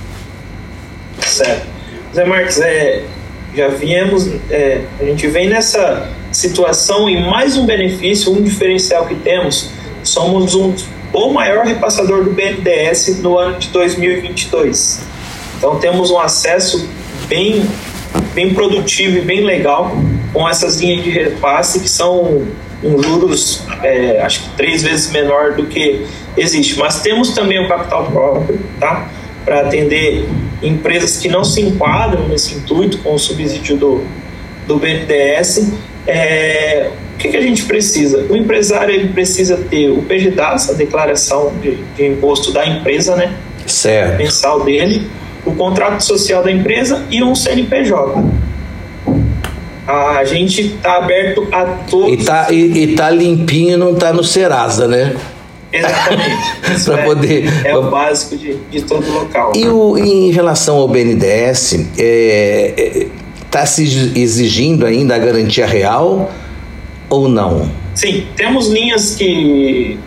Certo. 1.20 1.66
Zé 2.14 2.24
Marques, 2.24 2.62
é, 2.62 3.04
já 3.54 3.68
viemos, 3.68 4.30
é, 4.50 4.82
a 5.00 5.04
gente 5.04 5.28
vem 5.28 5.50
nessa 5.50 6.10
situação 6.32 7.10
e 7.10 7.22
mais 7.30 7.58
um 7.58 7.66
benefício, 7.66 8.32
um 8.32 8.42
diferencial 8.42 9.06
que 9.06 9.16
temos, 9.16 9.70
somos 10.04 10.56
um, 10.56 10.74
o 11.14 11.34
maior 11.34 11.66
repassador 11.66 12.24
do 12.24 12.32
BNDES 12.32 13.20
no 13.20 13.38
ano 13.38 13.58
de 13.58 13.70
2022. 13.70 15.15
Então 15.66 15.80
temos 15.80 16.12
um 16.12 16.20
acesso 16.20 16.88
bem, 17.28 17.68
bem 18.36 18.54
produtivo 18.54 19.18
e 19.18 19.22
bem 19.22 19.44
legal 19.44 19.98
com 20.32 20.48
essas 20.48 20.80
linhas 20.80 21.04
de 21.04 21.10
repasse 21.10 21.80
que 21.80 21.90
são 21.90 22.46
um 22.84 23.02
juros, 23.02 23.64
é, 23.82 24.22
acho 24.22 24.44
que 24.44 24.50
três 24.50 24.84
vezes 24.84 25.10
menor 25.10 25.54
do 25.54 25.66
que 25.66 26.06
existe. 26.38 26.78
Mas 26.78 27.02
temos 27.02 27.32
também 27.32 27.66
o 27.66 27.68
capital 27.68 28.06
próprio, 28.12 28.60
tá? 28.80 29.10
Para 29.44 29.62
atender 29.62 30.30
empresas 30.62 31.18
que 31.18 31.28
não 31.28 31.44
se 31.44 31.62
enquadram 31.62 32.28
nesse 32.28 32.54
intuito 32.54 33.00
com 33.00 33.16
o 33.16 33.18
subsídio 33.18 33.76
do, 33.76 34.04
do 34.68 34.78
BNDES. 34.78 35.72
É, 36.06 36.92
o 37.16 37.18
que, 37.18 37.30
que, 37.30 37.38
a 37.38 37.42
gente 37.42 37.64
precisa? 37.64 38.24
O 38.30 38.36
empresário 38.36 38.94
ele 38.94 39.08
precisa 39.08 39.58
ter 39.58 39.90
o 39.90 40.04
PGDAS, 40.04 40.70
a 40.70 40.74
declaração 40.74 41.54
de, 41.60 41.76
de 41.96 42.06
imposto 42.06 42.52
da 42.52 42.68
empresa, 42.68 43.16
né? 43.16 43.36
Certo. 43.66 44.20
Mensal 44.20 44.64
dele, 44.64 45.10
o 45.46 45.52
contrato 45.54 46.02
social 46.02 46.44
da 46.44 46.52
empresa 46.52 47.06
e 47.10 47.24
um 47.24 47.36
CNPJ. 47.36 48.24
A 49.88 50.24
gente 50.26 50.62
está 50.62 50.98
aberto 50.98 51.48
a 51.52 51.64
todos. 51.90 52.12
E 52.12 52.26
tá, 52.26 52.48
e, 52.52 52.84
e 52.84 52.96
tá 52.96 53.12
limpinho, 53.12 53.78
não 53.78 53.94
tá 53.94 54.12
no 54.12 54.24
Serasa, 54.24 54.88
né? 54.88 55.16
Exatamente. 55.72 56.84
para 56.86 57.00
é, 57.00 57.04
poder. 57.06 57.66
É 57.66 57.78
o 57.78 57.90
básico 57.90 58.36
de, 58.36 58.56
de 58.72 58.82
todo 58.82 59.08
local. 59.12 59.52
E 59.56 59.68
o, 59.68 59.98
em 59.98 60.32
relação 60.32 60.78
ao 60.78 60.88
BNDES, 60.88 61.74
está 61.74 62.00
é, 62.00 63.04
é, 63.54 63.66
se 63.66 64.14
exigindo 64.16 64.86
ainda 64.86 65.16
a 65.16 65.20
garantia 65.20 65.68
real 65.68 66.32
ou 67.10 67.30
não? 67.30 67.70
Sim, 67.94 68.26
temos 68.36 68.68
linhas 68.68 69.16
que, 69.16 70.00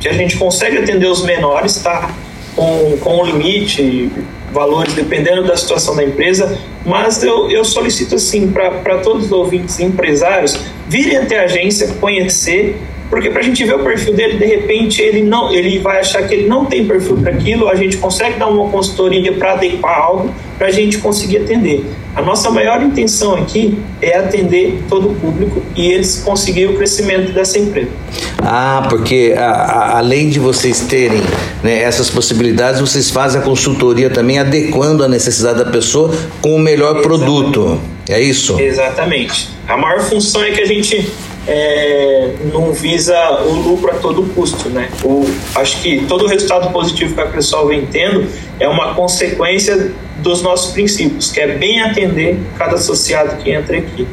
que 0.00 0.08
a 0.08 0.12
gente 0.12 0.36
consegue 0.36 0.78
atender 0.78 1.06
os 1.06 1.22
menores, 1.24 1.76
tá? 1.82 2.10
Com, 2.54 2.96
com 3.00 3.20
um 3.20 3.26
limite, 3.26 4.10
valores 4.52 4.94
dependendo 4.94 5.44
da 5.44 5.56
situação 5.56 5.94
da 5.96 6.04
empresa, 6.04 6.58
mas 6.84 7.22
eu, 7.22 7.50
eu 7.50 7.64
solicito 7.64 8.14
assim 8.14 8.48
para 8.48 8.98
todos 8.98 9.26
os 9.26 9.32
ouvintes 9.32 9.78
empresários 9.80 10.58
virem 10.88 11.16
até 11.16 11.40
a 11.40 11.44
agência 11.44 11.88
conhecer 12.00 12.76
porque 13.08 13.30
para 13.30 13.40
a 13.40 13.42
gente 13.42 13.64
ver 13.64 13.74
o 13.74 13.84
perfil 13.84 14.14
dele, 14.14 14.36
de 14.36 14.46
repente 14.46 15.00
ele 15.00 15.22
não, 15.22 15.52
ele 15.52 15.78
vai 15.78 16.00
achar 16.00 16.26
que 16.26 16.34
ele 16.34 16.48
não 16.48 16.64
tem 16.64 16.86
perfil 16.86 17.16
para 17.16 17.30
aquilo, 17.32 17.68
a 17.68 17.74
gente 17.74 17.96
consegue 17.98 18.38
dar 18.38 18.48
uma 18.48 18.68
consultoria 18.68 19.32
para 19.32 19.52
adequar 19.52 19.98
algo 19.98 20.34
para 20.58 20.66
a 20.68 20.70
gente 20.70 20.98
conseguir 20.98 21.38
atender. 21.38 21.84
A 22.16 22.22
nossa 22.22 22.50
maior 22.50 22.82
intenção 22.82 23.34
aqui 23.34 23.78
é 24.00 24.16
atender 24.16 24.82
todo 24.88 25.10
o 25.10 25.14
público 25.16 25.62
e 25.76 25.92
eles 25.92 26.22
conseguirem 26.24 26.74
o 26.74 26.76
crescimento 26.78 27.30
dessa 27.30 27.58
empresa. 27.58 27.90
Ah, 28.38 28.86
porque 28.88 29.34
a, 29.36 29.42
a, 29.42 29.98
além 29.98 30.30
de 30.30 30.40
vocês 30.40 30.80
terem 30.80 31.22
né, 31.62 31.82
essas 31.82 32.08
possibilidades, 32.08 32.80
vocês 32.80 33.10
fazem 33.10 33.38
a 33.38 33.44
consultoria 33.44 34.08
também 34.08 34.38
adequando 34.38 35.04
a 35.04 35.08
necessidade 35.08 35.58
da 35.62 35.70
pessoa 35.70 36.10
com 36.40 36.54
o 36.54 36.58
melhor 36.58 36.96
Exatamente. 36.96 37.06
produto. 37.06 37.80
É 38.08 38.18
isso? 38.18 38.58
Exatamente. 38.58 39.50
A 39.68 39.76
maior 39.76 40.00
função 40.00 40.42
é 40.42 40.52
que 40.52 40.62
a 40.62 40.66
gente 40.66 41.12
é, 41.46 42.30
não 42.50 42.72
visa 42.72 43.42
o 43.42 43.52
lucro 43.52 43.90
a 43.90 43.94
todo 43.94 44.22
custo, 44.34 44.70
né? 44.70 44.88
O, 45.04 45.28
acho 45.54 45.82
que 45.82 46.06
todo 46.06 46.26
resultado 46.26 46.72
positivo 46.72 47.14
que 47.14 47.20
a 47.20 47.26
Cressol 47.26 47.66
vem 47.66 47.84
tendo 47.84 48.26
é 48.58 48.66
uma 48.66 48.94
consequência 48.94 49.92
dos 50.18 50.42
nossos 50.42 50.72
princípios, 50.72 51.30
que 51.30 51.40
é 51.40 51.48
bem 51.48 51.80
atender 51.80 52.38
cada 52.56 52.74
associado 52.74 53.36
que 53.42 53.50
entra 53.50 53.78
aqui. 53.78 54.06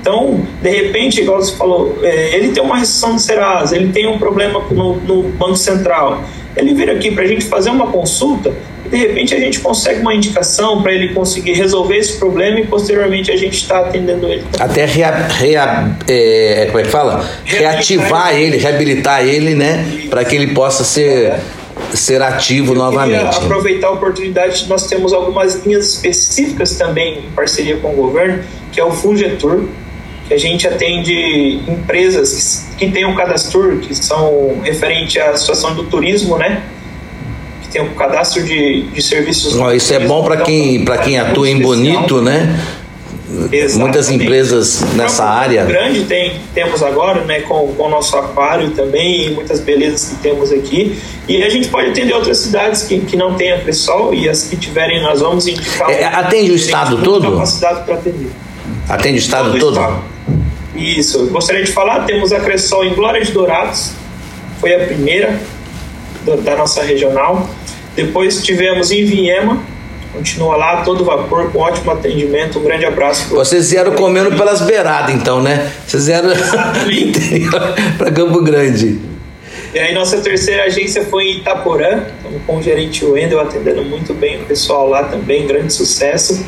Então, 0.00 0.46
de 0.62 0.70
repente, 0.70 1.20
igual 1.20 1.42
você 1.42 1.54
falou, 1.54 1.98
é, 2.02 2.34
ele 2.34 2.52
tem 2.52 2.62
uma 2.62 2.78
restrição 2.78 3.16
de 3.16 3.22
Serasa, 3.22 3.76
ele 3.76 3.92
tem 3.92 4.06
um 4.06 4.18
problema 4.18 4.64
no, 4.70 4.96
no 4.96 5.22
Banco 5.24 5.56
Central, 5.56 6.24
ele 6.56 6.74
vir 6.74 6.90
aqui 6.90 7.10
para 7.10 7.24
a 7.24 7.26
gente 7.26 7.44
fazer 7.44 7.70
uma 7.70 7.88
consulta, 7.88 8.52
de 8.90 8.96
repente 8.96 9.34
a 9.34 9.38
gente 9.38 9.60
consegue 9.60 10.00
uma 10.00 10.12
indicação 10.12 10.82
para 10.82 10.92
ele 10.92 11.14
conseguir 11.14 11.52
resolver 11.52 11.96
esse 11.96 12.18
problema 12.18 12.58
e 12.58 12.66
posteriormente 12.66 13.30
a 13.30 13.36
gente 13.36 13.54
está 13.54 13.80
atendendo 13.80 14.26
ele. 14.26 14.44
Até 14.58 14.84
rea, 14.84 15.28
rea, 15.28 15.96
é, 16.08 16.66
como 16.66 16.80
é 16.80 16.82
que 16.82 16.88
fala? 16.88 17.24
Reativar 17.44 18.34
ele, 18.34 18.56
reabilitar 18.56 19.24
ele, 19.24 19.54
né? 19.54 19.86
Para 20.08 20.24
que 20.24 20.34
ele 20.34 20.48
possa 20.48 20.82
ser. 20.82 21.26
É. 21.26 21.40
Ser 21.94 22.22
ativo 22.22 22.72
Eu 22.72 22.78
novamente. 22.78 23.36
Aproveitar 23.36 23.88
a 23.88 23.92
oportunidade, 23.92 24.66
nós 24.68 24.86
temos 24.86 25.12
algumas 25.12 25.64
linhas 25.64 25.94
específicas 25.94 26.76
também 26.76 27.18
em 27.18 27.30
parceria 27.30 27.76
com 27.76 27.92
o 27.92 27.96
governo, 27.96 28.42
que 28.72 28.80
é 28.80 28.84
o 28.84 28.90
Fungetur, 28.90 29.64
que 30.28 30.34
a 30.34 30.38
gente 30.38 30.66
atende 30.66 31.62
empresas 31.66 32.68
que, 32.78 32.86
que 32.86 32.92
têm 32.92 33.04
um 33.04 33.14
cadastro, 33.14 33.78
que 33.78 33.94
são 33.94 34.60
referente 34.62 35.18
à 35.18 35.36
situação 35.36 35.74
do 35.74 35.84
turismo, 35.84 36.38
né? 36.38 36.62
tem 37.70 37.82
um 37.82 37.94
cadastro 37.94 38.42
de, 38.42 38.82
de 38.82 39.02
serviços. 39.02 39.54
Oh, 39.54 39.72
isso 39.72 39.94
é 39.94 40.00
bom 40.00 40.24
para 40.24 40.38
quem, 40.38 40.84
quem 41.04 41.18
atua 41.18 41.48
em 41.48 41.60
Bonito, 41.60 42.20
né? 42.20 42.58
Exatamente. 43.30 43.78
Muitas 43.78 44.10
empresas 44.10 44.80
nessa 44.94 45.24
área. 45.24 45.64
Grande 45.64 46.04
tem, 46.04 46.40
temos 46.52 46.82
agora, 46.82 47.24
né, 47.24 47.40
com, 47.42 47.72
com 47.74 47.84
o 47.84 47.88
nosso 47.88 48.16
aquário 48.16 48.70
também 48.70 49.26
e 49.26 49.30
muitas 49.30 49.60
belezas 49.60 50.10
que 50.10 50.16
temos 50.16 50.52
aqui. 50.52 50.98
E 51.28 51.42
a 51.42 51.48
gente 51.48 51.68
pode 51.68 51.90
atender 51.90 52.12
outras 52.12 52.38
cidades 52.38 52.82
que, 52.82 52.98
que 53.00 53.16
não 53.16 53.34
têm 53.34 53.52
a 53.52 53.60
Cressol 53.60 54.12
e 54.12 54.28
as 54.28 54.44
que 54.44 54.56
tiverem, 54.56 55.00
nós 55.02 55.20
vamos 55.20 55.46
indicar. 55.46 55.90
É, 55.90 56.04
atende 56.04 56.50
o 56.50 56.56
estado 56.56 57.02
todo? 57.02 57.32
Capacidade 57.32 57.84
para 57.84 57.94
atender. 57.94 58.30
Atende 58.88 59.18
o 59.18 59.20
estado 59.20 59.52
todo? 59.52 59.60
todo? 59.60 59.74
Estado. 59.74 60.02
Isso. 60.74 61.26
Gostaria 61.26 61.62
de 61.62 61.70
falar, 61.70 62.04
temos 62.06 62.32
a 62.32 62.40
Cressol 62.40 62.84
em 62.84 62.94
Glória 62.94 63.22
de 63.22 63.30
Dourados, 63.30 63.92
foi 64.60 64.74
a 64.74 64.86
primeira 64.86 65.40
da 66.44 66.56
nossa 66.56 66.82
regional. 66.82 67.48
Depois 67.94 68.42
tivemos 68.42 68.90
em 68.90 69.04
Viema, 69.04 69.62
continua 70.12 70.56
lá 70.56 70.82
todo 70.82 71.04
vapor, 71.04 71.50
com 71.50 71.58
ótimo 71.58 71.90
atendimento. 71.90 72.58
Um 72.58 72.62
grande 72.62 72.84
abraço. 72.84 73.34
Vocês 73.34 73.70
vieram 73.70 73.92
comendo 73.92 74.36
pelas 74.36 74.60
beiradas, 74.62 75.14
então, 75.14 75.42
né? 75.42 75.70
Vocês 75.86 76.06
vieram 76.06 76.30
para 77.98 78.10
Campo 78.10 78.42
Grande. 78.42 78.98
E 79.72 79.78
aí 79.78 79.94
nossa 79.94 80.20
terceira 80.20 80.64
agência 80.64 81.04
foi 81.04 81.26
em 81.26 81.36
Itaporã, 81.38 82.04
estamos 82.16 82.42
com 82.44 82.56
o 82.56 82.62
gerente 82.62 83.04
Wendel 83.04 83.38
atendendo 83.38 83.84
muito 83.84 84.12
bem 84.12 84.42
o 84.42 84.44
pessoal 84.44 84.88
lá 84.88 85.04
também, 85.04 85.46
grande 85.46 85.72
sucesso. 85.72 86.44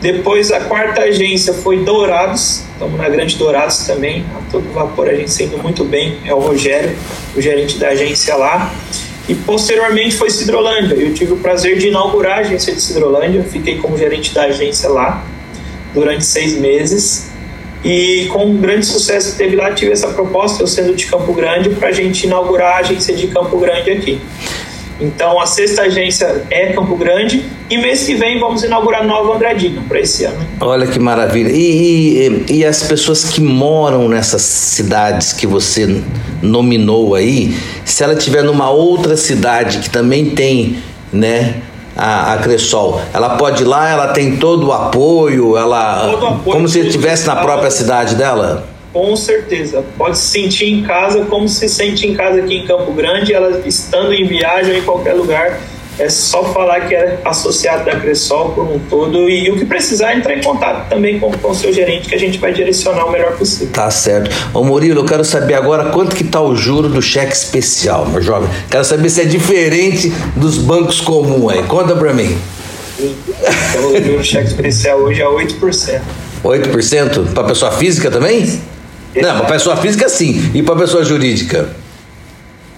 Depois 0.00 0.50
a 0.50 0.60
quarta 0.60 1.02
agência 1.02 1.52
foi 1.52 1.84
Dourados, 1.84 2.62
estamos 2.72 2.98
na 2.98 3.08
Grande 3.08 3.36
Dourados 3.36 3.86
também, 3.86 4.24
a 4.34 4.50
todo 4.50 4.70
vapor 4.72 5.08
a 5.08 5.14
gente 5.14 5.30
sendo 5.30 5.56
muito 5.62 5.84
bem, 5.84 6.18
é 6.24 6.34
o 6.34 6.38
Rogério, 6.38 6.96
o 7.36 7.40
gerente 7.40 7.78
da 7.78 7.88
agência 7.88 8.34
lá. 8.34 8.72
E 9.28 9.34
posteriormente 9.34 10.16
foi 10.16 10.30
Cidrolândia. 10.30 10.94
Eu 10.94 11.14
tive 11.14 11.32
o 11.32 11.36
prazer 11.36 11.78
de 11.78 11.88
inaugurar 11.88 12.38
a 12.38 12.40
agência 12.40 12.74
de 12.74 12.80
Cidrolândia, 12.80 13.42
fiquei 13.42 13.78
como 13.78 13.96
gerente 13.96 14.34
da 14.34 14.44
agência 14.44 14.88
lá 14.88 15.24
durante 15.94 16.24
seis 16.24 16.58
meses. 16.58 17.30
E 17.84 18.26
com 18.32 18.46
um 18.46 18.56
grande 18.56 18.86
sucesso 18.86 19.32
que 19.32 19.38
teve 19.38 19.56
lá, 19.56 19.72
tive 19.72 19.92
essa 19.92 20.08
proposta, 20.08 20.62
eu 20.62 20.66
sendo 20.66 20.94
de 20.94 21.06
Campo 21.06 21.32
Grande, 21.34 21.70
para 21.70 21.88
a 21.88 21.92
gente 21.92 22.26
inaugurar 22.26 22.76
a 22.76 22.78
agência 22.78 23.14
de 23.14 23.26
Campo 23.28 23.58
Grande 23.58 23.90
aqui. 23.90 24.20
Então 25.00 25.40
a 25.40 25.46
sexta 25.46 25.82
agência 25.82 26.44
é 26.50 26.72
Campo 26.72 26.96
Grande 26.96 27.44
e 27.68 27.78
mês 27.78 28.04
que 28.04 28.14
vem 28.14 28.38
vamos 28.38 28.62
inaugurar 28.62 29.04
Nova 29.06 29.34
Andradina 29.34 29.82
para 29.88 30.00
esse 30.00 30.24
ano. 30.24 30.38
Olha 30.60 30.86
que 30.86 30.98
maravilha. 30.98 31.50
E, 31.50 32.46
e, 32.48 32.58
e, 32.58 32.64
as 32.64 32.82
pessoas 32.82 33.24
que 33.24 33.40
moram 33.40 34.08
nessas 34.08 34.42
cidades 34.42 35.32
que 35.32 35.46
você 35.46 36.02
nominou 36.42 37.14
aí, 37.14 37.56
se 37.84 38.04
ela 38.04 38.14
tiver 38.14 38.42
numa 38.42 38.70
outra 38.70 39.16
cidade 39.16 39.78
que 39.78 39.90
também 39.90 40.30
tem, 40.30 40.78
né? 41.12 41.56
A, 41.96 42.32
a 42.32 42.38
Cressol, 42.38 43.00
ela 43.12 43.36
pode 43.36 43.62
ir 43.62 43.66
lá, 43.66 43.88
ela 43.88 44.08
tem 44.08 44.36
todo 44.36 44.66
o 44.66 44.72
apoio, 44.72 45.56
ela 45.56 46.10
todo 46.10 46.26
apoio, 46.26 46.42
como 46.56 46.68
se 46.68 46.80
estivesse 46.80 47.24
na 47.24 47.36
própria 47.36 47.70
cidade 47.70 48.16
dela. 48.16 48.66
Com 48.94 49.16
certeza. 49.16 49.84
Pode 49.98 50.16
se 50.16 50.28
sentir 50.28 50.66
em 50.66 50.84
casa 50.84 51.24
como 51.24 51.48
se 51.48 51.68
sente 51.68 52.06
em 52.06 52.14
casa 52.14 52.38
aqui 52.38 52.58
em 52.58 52.64
Campo 52.64 52.92
Grande, 52.92 53.34
ela 53.34 53.60
estando 53.66 54.14
em 54.14 54.24
viagem 54.24 54.74
ou 54.74 54.78
em 54.78 54.82
qualquer 54.82 55.14
lugar. 55.14 55.60
É 55.98 56.08
só 56.08 56.44
falar 56.52 56.82
que 56.88 56.94
é 56.94 57.18
associado 57.24 57.84
da 57.84 57.98
Cressol 57.98 58.50
por 58.50 58.64
um 58.64 58.78
todo 58.78 59.28
e 59.28 59.50
o 59.50 59.56
que 59.56 59.64
precisar 59.64 60.12
é 60.12 60.16
entrar 60.16 60.36
em 60.36 60.42
contato 60.42 60.88
também 60.88 61.18
com 61.18 61.28
o 61.28 61.54
seu 61.54 61.72
gerente 61.72 62.08
que 62.08 62.14
a 62.14 62.18
gente 62.18 62.38
vai 62.38 62.52
direcionar 62.52 63.04
o 63.06 63.10
melhor 63.10 63.36
possível. 63.36 63.72
Tá 63.72 63.90
certo. 63.90 64.30
Ô 64.52 64.62
Murilo, 64.62 65.00
eu 65.00 65.04
quero 65.04 65.24
saber 65.24 65.54
agora 65.54 65.90
quanto 65.90 66.14
que 66.14 66.22
tá 66.22 66.40
o 66.40 66.54
juro 66.54 66.88
do 66.88 67.02
cheque 67.02 67.32
especial, 67.32 68.06
meu 68.06 68.22
jovem. 68.22 68.48
Quero 68.70 68.84
saber 68.84 69.10
se 69.10 69.22
é 69.22 69.24
diferente 69.24 70.12
dos 70.36 70.56
bancos 70.56 71.00
comuns 71.00 71.52
aí. 71.52 71.62
Conta 71.64 71.96
pra 71.96 72.12
mim. 72.12 72.36
Então, 72.98 73.90
o 73.90 73.96
juro 73.96 74.18
do 74.18 74.24
cheque 74.24 74.48
especial 74.48 74.98
hoje 74.98 75.20
é 75.20 75.26
8%. 75.26 76.00
8% 76.44 77.32
para 77.32 77.44
pessoa 77.44 77.72
física 77.72 78.08
também? 78.08 78.60
Não, 79.16 79.38
para 79.38 79.46
pessoa 79.46 79.76
física 79.76 80.08
sim. 80.08 80.50
E 80.54 80.62
para 80.62 80.76
pessoa 80.76 81.04
jurídica? 81.04 81.68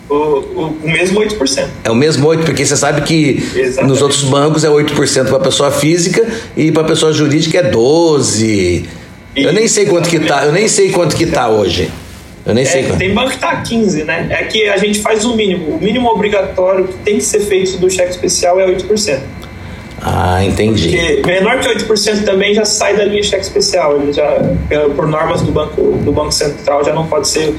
O, 0.09 0.15
o, 0.15 0.79
o, 0.85 0.89
mesmo 0.89 1.21
8%. 1.21 1.67
É 1.83 1.91
o 1.91 1.95
mesmo 1.95 2.29
8%, 2.29 2.45
porque 2.45 2.65
você 2.65 2.77
sabe 2.77 3.03
que 3.03 3.43
Exatamente. 3.55 3.91
nos 3.91 4.03
outros 4.03 4.23
bancos 4.23 4.63
é 4.63 4.69
8% 4.69 5.29
para 5.29 5.41
pessoa 5.41 5.71
física 5.73 6.25
e 6.57 6.71
para 6.71 6.85
pessoa 6.85 7.13
jurídica 7.13 7.59
é 7.59 7.71
12%. 7.71 8.85
eu 9.35 9.53
nem 9.53 9.67
sei 9.67 9.87
quanto 9.87 10.09
que 10.09 10.21
tá, 10.21 10.45
eu 10.45 10.53
nem 10.53 10.69
sei 10.69 10.91
quanto 10.91 11.17
que 11.17 11.27
tá 11.27 11.49
hoje. 11.49 11.91
Eu 12.45 12.55
nem 12.55 12.63
é, 12.63 12.67
sei 12.67 12.85
quanto. 12.85 12.99
Tem 12.99 13.13
banco 13.13 13.31
que 13.31 13.39
tá 13.39 13.57
15, 13.57 14.05
né? 14.05 14.29
É 14.31 14.45
que 14.45 14.69
a 14.69 14.77
gente 14.77 15.01
faz 15.01 15.25
o 15.25 15.35
mínimo. 15.35 15.77
O 15.77 15.83
mínimo 15.83 16.09
obrigatório 16.09 16.87
que 16.87 16.99
tem 16.99 17.17
que 17.17 17.25
ser 17.25 17.41
feito 17.41 17.77
do 17.79 17.91
cheque 17.91 18.11
especial 18.11 18.61
é 18.61 18.67
8%. 18.67 19.21
Ah, 20.09 20.45
entendi. 20.45 21.17
Porque 21.17 21.27
menor 21.27 21.59
que 21.59 21.69
8% 21.69 22.25
também 22.25 22.55
já 22.55 22.65
sai 22.65 22.97
da 22.97 23.05
linha 23.05 23.25
cheque 23.25 23.43
especial. 23.43 24.01
Ele 24.01 24.13
já, 24.13 24.39
por 24.95 25.09
normas 25.09 25.43
do 25.43 25.51
Banco, 25.51 25.83
do 26.05 26.13
banco 26.13 26.31
Central, 26.31 26.85
já 26.85 26.93
não 26.93 27.09
pode 27.09 27.27
ser 27.27 27.53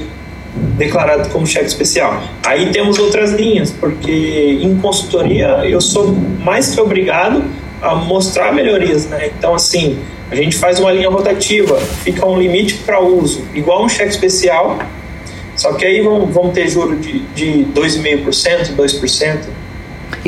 declarado 0.78 1.28
como 1.28 1.46
cheque 1.46 1.66
especial. 1.66 2.22
Aí 2.46 2.70
temos 2.72 2.98
outras 2.98 3.32
linhas, 3.32 3.70
porque 3.70 4.60
em 4.62 4.74
consultoria 4.78 5.62
eu 5.68 5.78
sou 5.78 6.10
mais 6.42 6.74
que 6.74 6.80
obrigado 6.80 7.44
a 7.82 7.94
mostrar 7.94 8.54
melhorias, 8.54 9.06
né? 9.06 9.30
Então, 9.38 9.54
assim, 9.54 9.98
a 10.30 10.34
gente 10.34 10.56
faz 10.56 10.80
uma 10.80 10.90
linha 10.90 11.10
rotativa, 11.10 11.76
fica 11.76 12.26
um 12.26 12.38
limite 12.38 12.78
para 12.78 12.98
uso, 12.98 13.44
igual 13.54 13.84
um 13.84 13.88
cheque 13.90 14.10
especial, 14.10 14.78
só 15.54 15.74
que 15.74 15.84
aí 15.84 16.00
vão, 16.00 16.24
vão 16.24 16.50
ter 16.50 16.66
juro 16.66 16.96
de, 16.96 17.18
de 17.34 17.66
2,5%, 17.74 18.74
2%. 18.74 19.38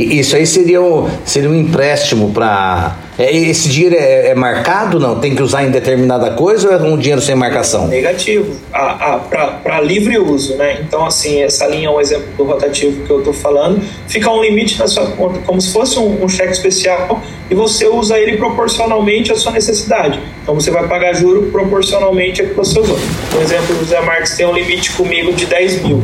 Isso 0.01 0.37
aí 0.37 0.47
seria 0.47 0.81
um, 0.81 1.09
seria 1.25 1.51
um 1.51 1.55
empréstimo 1.55 2.31
para. 2.33 2.97
É, 3.19 3.37
esse 3.37 3.69
dinheiro 3.69 3.97
é, 3.97 4.29
é, 4.29 4.35
marcado, 4.35 4.99
não? 4.99 5.21
Tem 5.21 5.35
que 5.35 5.43
usar 5.43 5.65
em 5.65 5.71
determinada 5.71 6.31
coisa 6.31 6.69
ou 6.69 6.75
é 6.75 6.79
um 6.79 6.97
dinheiro 6.97 7.21
sem 7.21 7.35
marcação? 7.35 7.87
Negativo, 7.87 8.57
para 8.73 9.81
livre 9.83 10.19
uso, 10.19 10.57
né? 10.57 10.81
Então, 10.81 11.05
assim, 11.05 11.43
essa 11.43 11.67
linha 11.67 11.89
é 11.89 11.91
um 11.91 12.01
exemplo 12.01 12.29
do 12.37 12.45
rotativo 12.45 13.05
que 13.05 13.11
eu 13.11 13.19
estou 13.19 13.35
falando. 13.35 13.83
Fica 14.09 14.31
um 14.31 14.41
limite 14.41 14.79
na 14.79 14.89
sua 14.89 15.07
conta, 15.09 15.39
como 15.41 15.61
se 15.61 15.71
fosse 15.71 15.99
um, 15.99 16.25
um 16.25 16.29
cheque 16.29 16.53
especial, 16.53 17.23
e 17.51 17.55
você 17.55 17.87
usa 17.87 18.19
ele 18.19 18.39
proporcionalmente 18.39 19.33
à 19.33 19.37
sua 19.37 19.53
necessidade. 19.53 20.19
Então, 20.43 20.55
você 20.55 20.71
vai 20.71 20.89
pagar 20.89 21.15
juro 21.15 21.51
proporcionalmente 21.53 22.41
a 22.41 22.47
que 22.47 22.55
você 22.55 22.81
usou. 22.81 22.99
Por 23.31 23.43
exemplo, 23.43 23.77
o 23.77 23.79
José 23.81 24.01
Marques 24.01 24.35
tem 24.35 24.47
um 24.47 24.55
limite 24.55 24.93
comigo 24.93 25.33
de 25.33 25.45
10 25.45 25.83
mil. 25.83 26.03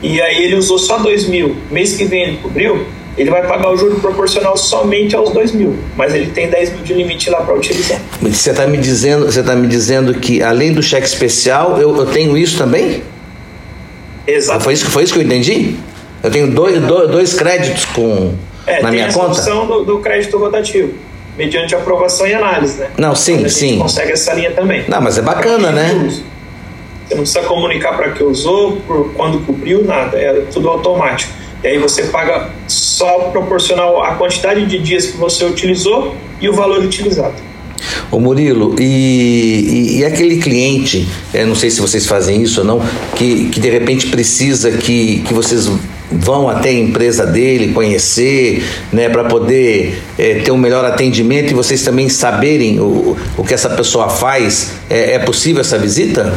E 0.00 0.20
aí 0.20 0.44
ele 0.44 0.54
usou 0.54 0.78
só 0.78 0.98
2 0.98 1.26
mil. 1.28 1.56
Mês 1.70 1.96
que 1.96 2.04
vem 2.04 2.22
ele 2.22 2.36
cobriu, 2.36 2.86
ele 3.18 3.30
vai 3.30 3.46
pagar 3.46 3.70
o 3.70 3.76
juro 3.76 3.98
proporcional 4.00 4.56
somente 4.56 5.16
aos 5.16 5.30
2 5.30 5.52
mil, 5.52 5.76
mas 5.96 6.14
ele 6.14 6.30
tem 6.30 6.48
10 6.48 6.74
mil 6.74 6.82
de 6.84 6.94
limite 6.94 7.28
lá 7.28 7.42
para 7.42 7.54
utilizar. 7.54 8.00
Você 8.22 8.50
está 8.50 8.66
me 8.66 8.78
dizendo, 8.78 9.26
você 9.26 9.42
tá 9.42 9.54
me 9.56 9.66
dizendo 9.66 10.14
que 10.14 10.42
além 10.42 10.72
do 10.72 10.82
cheque 10.82 11.06
especial, 11.06 11.80
eu, 11.80 11.96
eu 11.96 12.06
tenho 12.06 12.38
isso 12.38 12.56
também? 12.56 13.02
Exato. 14.26 14.62
Foi 14.62 14.72
isso, 14.72 14.86
foi 14.86 15.02
isso 15.02 15.12
que 15.12 15.18
eu 15.18 15.24
entendi? 15.24 15.74
Eu 16.22 16.30
tenho 16.30 16.48
dois, 16.48 16.80
dois, 16.80 17.10
dois 17.10 17.34
créditos 17.34 17.84
com 17.86 18.34
é, 18.66 18.82
na 18.82 18.90
minha 18.90 19.12
conta? 19.12 19.40
É, 19.40 19.44
tem 19.44 19.52
a 19.52 19.64
do, 19.64 19.84
do 19.84 19.98
crédito 19.98 20.38
rotativo 20.38 20.94
mediante 21.36 21.74
aprovação 21.74 22.26
e 22.26 22.34
análise, 22.34 22.80
né? 22.80 22.90
Não, 22.98 23.14
sim, 23.14 23.44
a 23.44 23.48
sim. 23.48 23.78
consegue 23.78 24.12
essa 24.12 24.34
linha 24.34 24.50
também. 24.50 24.84
Não, 24.88 25.00
mas 25.00 25.16
é 25.16 25.22
bacana, 25.22 25.70
né? 25.70 25.88
Você 27.06 27.14
não 27.14 27.22
precisa 27.22 27.42
comunicar 27.42 27.96
para 27.96 28.10
que 28.10 28.22
usou, 28.22 28.76
por 28.86 29.12
quando 29.14 29.38
cobriu, 29.46 29.84
nada. 29.84 30.18
É 30.18 30.42
tudo 30.52 30.68
automático. 30.68 31.32
E 31.62 31.66
aí 31.66 31.78
você 31.78 32.04
paga 32.04 32.50
só 32.68 33.30
proporcional 33.30 34.02
à 34.02 34.14
quantidade 34.14 34.64
de 34.66 34.78
dias 34.78 35.06
que 35.06 35.16
você 35.16 35.44
utilizou 35.44 36.14
e 36.40 36.48
o 36.48 36.52
valor 36.52 36.84
utilizado. 36.84 37.34
Ô 38.10 38.18
Murilo, 38.18 38.74
e, 38.78 38.84
e, 38.84 39.98
e 39.98 40.04
aquele 40.04 40.38
cliente, 40.38 41.06
é, 41.32 41.44
não 41.44 41.54
sei 41.54 41.70
se 41.70 41.80
vocês 41.80 42.06
fazem 42.06 42.42
isso 42.42 42.60
ou 42.60 42.66
não, 42.66 42.82
que, 43.14 43.48
que 43.50 43.60
de 43.60 43.70
repente 43.70 44.06
precisa 44.06 44.72
que, 44.72 45.20
que 45.20 45.34
vocês 45.34 45.68
vão 46.10 46.48
até 46.48 46.70
a 46.70 46.72
empresa 46.72 47.26
dele 47.26 47.72
conhecer, 47.72 48.64
né, 48.92 49.08
para 49.08 49.24
poder 49.24 50.02
é, 50.18 50.36
ter 50.36 50.50
um 50.50 50.56
melhor 50.56 50.84
atendimento 50.84 51.50
e 51.50 51.54
vocês 51.54 51.82
também 51.82 52.08
saberem 52.08 52.80
o, 52.80 53.16
o 53.36 53.44
que 53.44 53.52
essa 53.52 53.68
pessoa 53.70 54.08
faz, 54.08 54.72
é, 54.88 55.14
é 55.14 55.18
possível 55.18 55.60
essa 55.60 55.78
visita? 55.78 56.34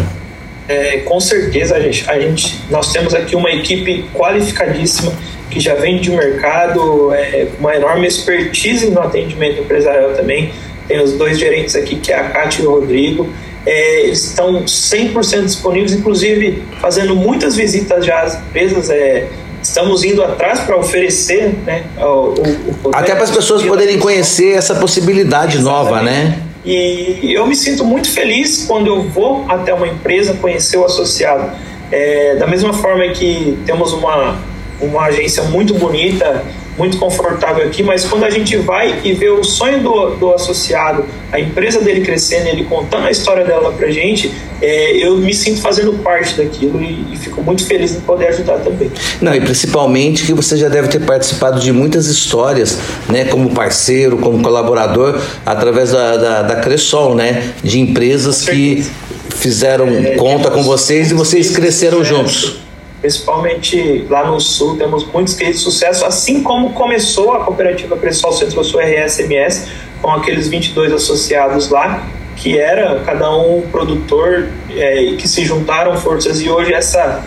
É, 0.72 0.98
com 1.00 1.20
certeza, 1.20 1.76
a 1.76 1.80
gente, 1.82 2.10
a 2.10 2.18
gente, 2.18 2.62
nós 2.70 2.94
temos 2.94 3.14
aqui 3.14 3.36
uma 3.36 3.52
equipe 3.52 4.06
qualificadíssima 4.14 5.12
que 5.50 5.60
já 5.60 5.76
vem 5.76 6.00
de 6.00 6.10
um 6.10 6.16
mercado, 6.16 7.14
é, 7.14 7.48
uma 7.60 7.76
enorme 7.76 8.08
expertise 8.08 8.90
no 8.90 9.02
atendimento 9.02 9.60
empresarial 9.60 10.14
também. 10.14 10.54
Tem 10.88 11.02
os 11.02 11.12
dois 11.14 11.38
gerentes 11.38 11.76
aqui, 11.76 11.98
que 11.98 12.12
é 12.14 12.16
a 12.16 12.30
Cátia 12.30 12.64
e 12.64 12.66
o 12.66 12.72
Rodrigo. 12.72 13.30
É, 13.66 14.06
eles 14.06 14.24
estão 14.24 14.64
100% 14.64 15.44
disponíveis, 15.44 15.92
inclusive 15.92 16.64
fazendo 16.80 17.18
muitas 17.18 17.58
visitas 17.58 18.06
já 18.06 18.22
às 18.22 18.36
empresas. 18.36 18.90
É, 18.90 19.28
estamos 19.62 20.06
indo 20.06 20.24
atrás 20.24 20.62
para 20.62 20.78
oferecer, 20.78 21.54
né? 21.66 21.84
O, 21.98 22.04
o, 22.06 22.76
o 22.86 22.92
Até 22.94 23.14
para 23.14 23.26
as 23.26 23.32
pessoas 23.32 23.62
poderem 23.62 24.00
conhecer 24.00 24.54
essa 24.54 24.76
possibilidade 24.76 25.58
Exatamente. 25.58 25.84
nova, 25.84 26.02
né? 26.02 26.42
E 26.64 27.34
eu 27.34 27.46
me 27.48 27.56
sinto 27.56 27.84
muito 27.84 28.10
feliz 28.12 28.66
quando 28.68 28.88
eu 28.88 29.04
vou 29.04 29.46
até 29.50 29.74
uma 29.74 29.88
empresa 29.88 30.36
conhecer 30.36 30.78
o 30.78 30.86
associado. 30.86 31.52
É, 31.92 32.36
da 32.36 32.48
mesma 32.48 32.74
forma 32.74 33.08
que 33.10 33.58
temos 33.66 33.92
uma, 33.94 34.40
uma 34.80 35.04
agência 35.04 35.44
muito 35.44 35.74
bonita, 35.74 36.44
muito 36.82 36.98
confortável 36.98 37.64
aqui, 37.64 37.84
mas 37.84 38.06
quando 38.06 38.24
a 38.24 38.30
gente 38.32 38.58
vai 38.58 39.02
e 39.04 39.14
vê 39.14 39.30
o 39.30 39.44
sonho 39.44 39.80
do, 39.82 40.16
do 40.16 40.34
associado, 40.34 41.06
a 41.32 41.40
empresa 41.40 41.80
dele 41.80 42.02
crescendo, 42.02 42.48
ele 42.48 42.64
contando 42.64 43.06
a 43.06 43.12
história 43.12 43.46
dela 43.46 43.72
pra 43.72 43.92
gente, 43.92 44.32
é, 44.60 44.98
eu 44.98 45.16
me 45.18 45.32
sinto 45.32 45.62
fazendo 45.62 45.94
parte 46.00 46.36
daquilo 46.36 46.82
e, 46.82 47.14
e, 47.14 47.18
fico 47.18 47.44
muito 47.44 47.64
feliz 47.68 47.96
em 47.96 48.00
poder 48.02 48.30
ajudar 48.30 48.58
também. 48.60 48.92
Não, 49.22 49.36
e 49.36 49.42
principalmente 49.42 50.26
que 50.26 50.34
você 50.34 50.58
já 50.58 50.70
deve 50.70 50.88
ter 50.88 51.02
participado 51.02 51.60
de 51.60 51.72
muitas 51.72 52.08
histórias, 52.08 52.80
né, 53.08 53.26
como 53.26 53.52
parceiro, 53.52 54.18
como 54.18 54.42
colaborador, 54.42 55.22
através 55.46 55.92
da, 55.92 56.18
da, 56.18 56.42
da 56.42 56.56
Cressol, 56.56 57.14
né, 57.14 57.54
de 57.64 57.80
empresas 57.80 58.42
que 58.42 58.84
fizeram 59.36 59.88
é, 59.88 60.16
conta 60.16 60.50
com 60.50 60.64
vocês 60.64 61.12
e 61.12 61.14
vocês 61.14 61.52
cresceram 61.52 62.04
juntos 62.04 62.61
principalmente 63.02 64.06
lá 64.10 64.26
no 64.30 64.40
sul, 64.40 64.78
temos 64.78 65.06
muitos 65.06 65.34
cases 65.34 65.58
de 65.58 65.62
sucesso, 65.64 66.06
assim 66.06 66.44
como 66.44 66.74
começou 66.74 67.34
a 67.34 67.44
cooperativa 67.44 67.98
Cressol 67.98 68.32
Centro 68.32 68.64
Sul 68.64 68.80
RSMS, 68.80 69.68
com 70.02 70.12
aqueles 70.12 70.48
22 70.48 70.94
associados 70.94 71.70
lá, 71.70 72.08
que 72.36 72.58
era 72.58 73.00
cada 73.00 73.36
um 73.36 73.62
produtor 73.72 74.50
é, 74.70 75.02
e 75.02 75.18
que 75.18 75.28
se 75.28 75.44
juntaram 75.44 75.98
forças, 75.98 76.42
e 76.42 76.50
hoje 76.50 76.74
essa, 76.74 77.24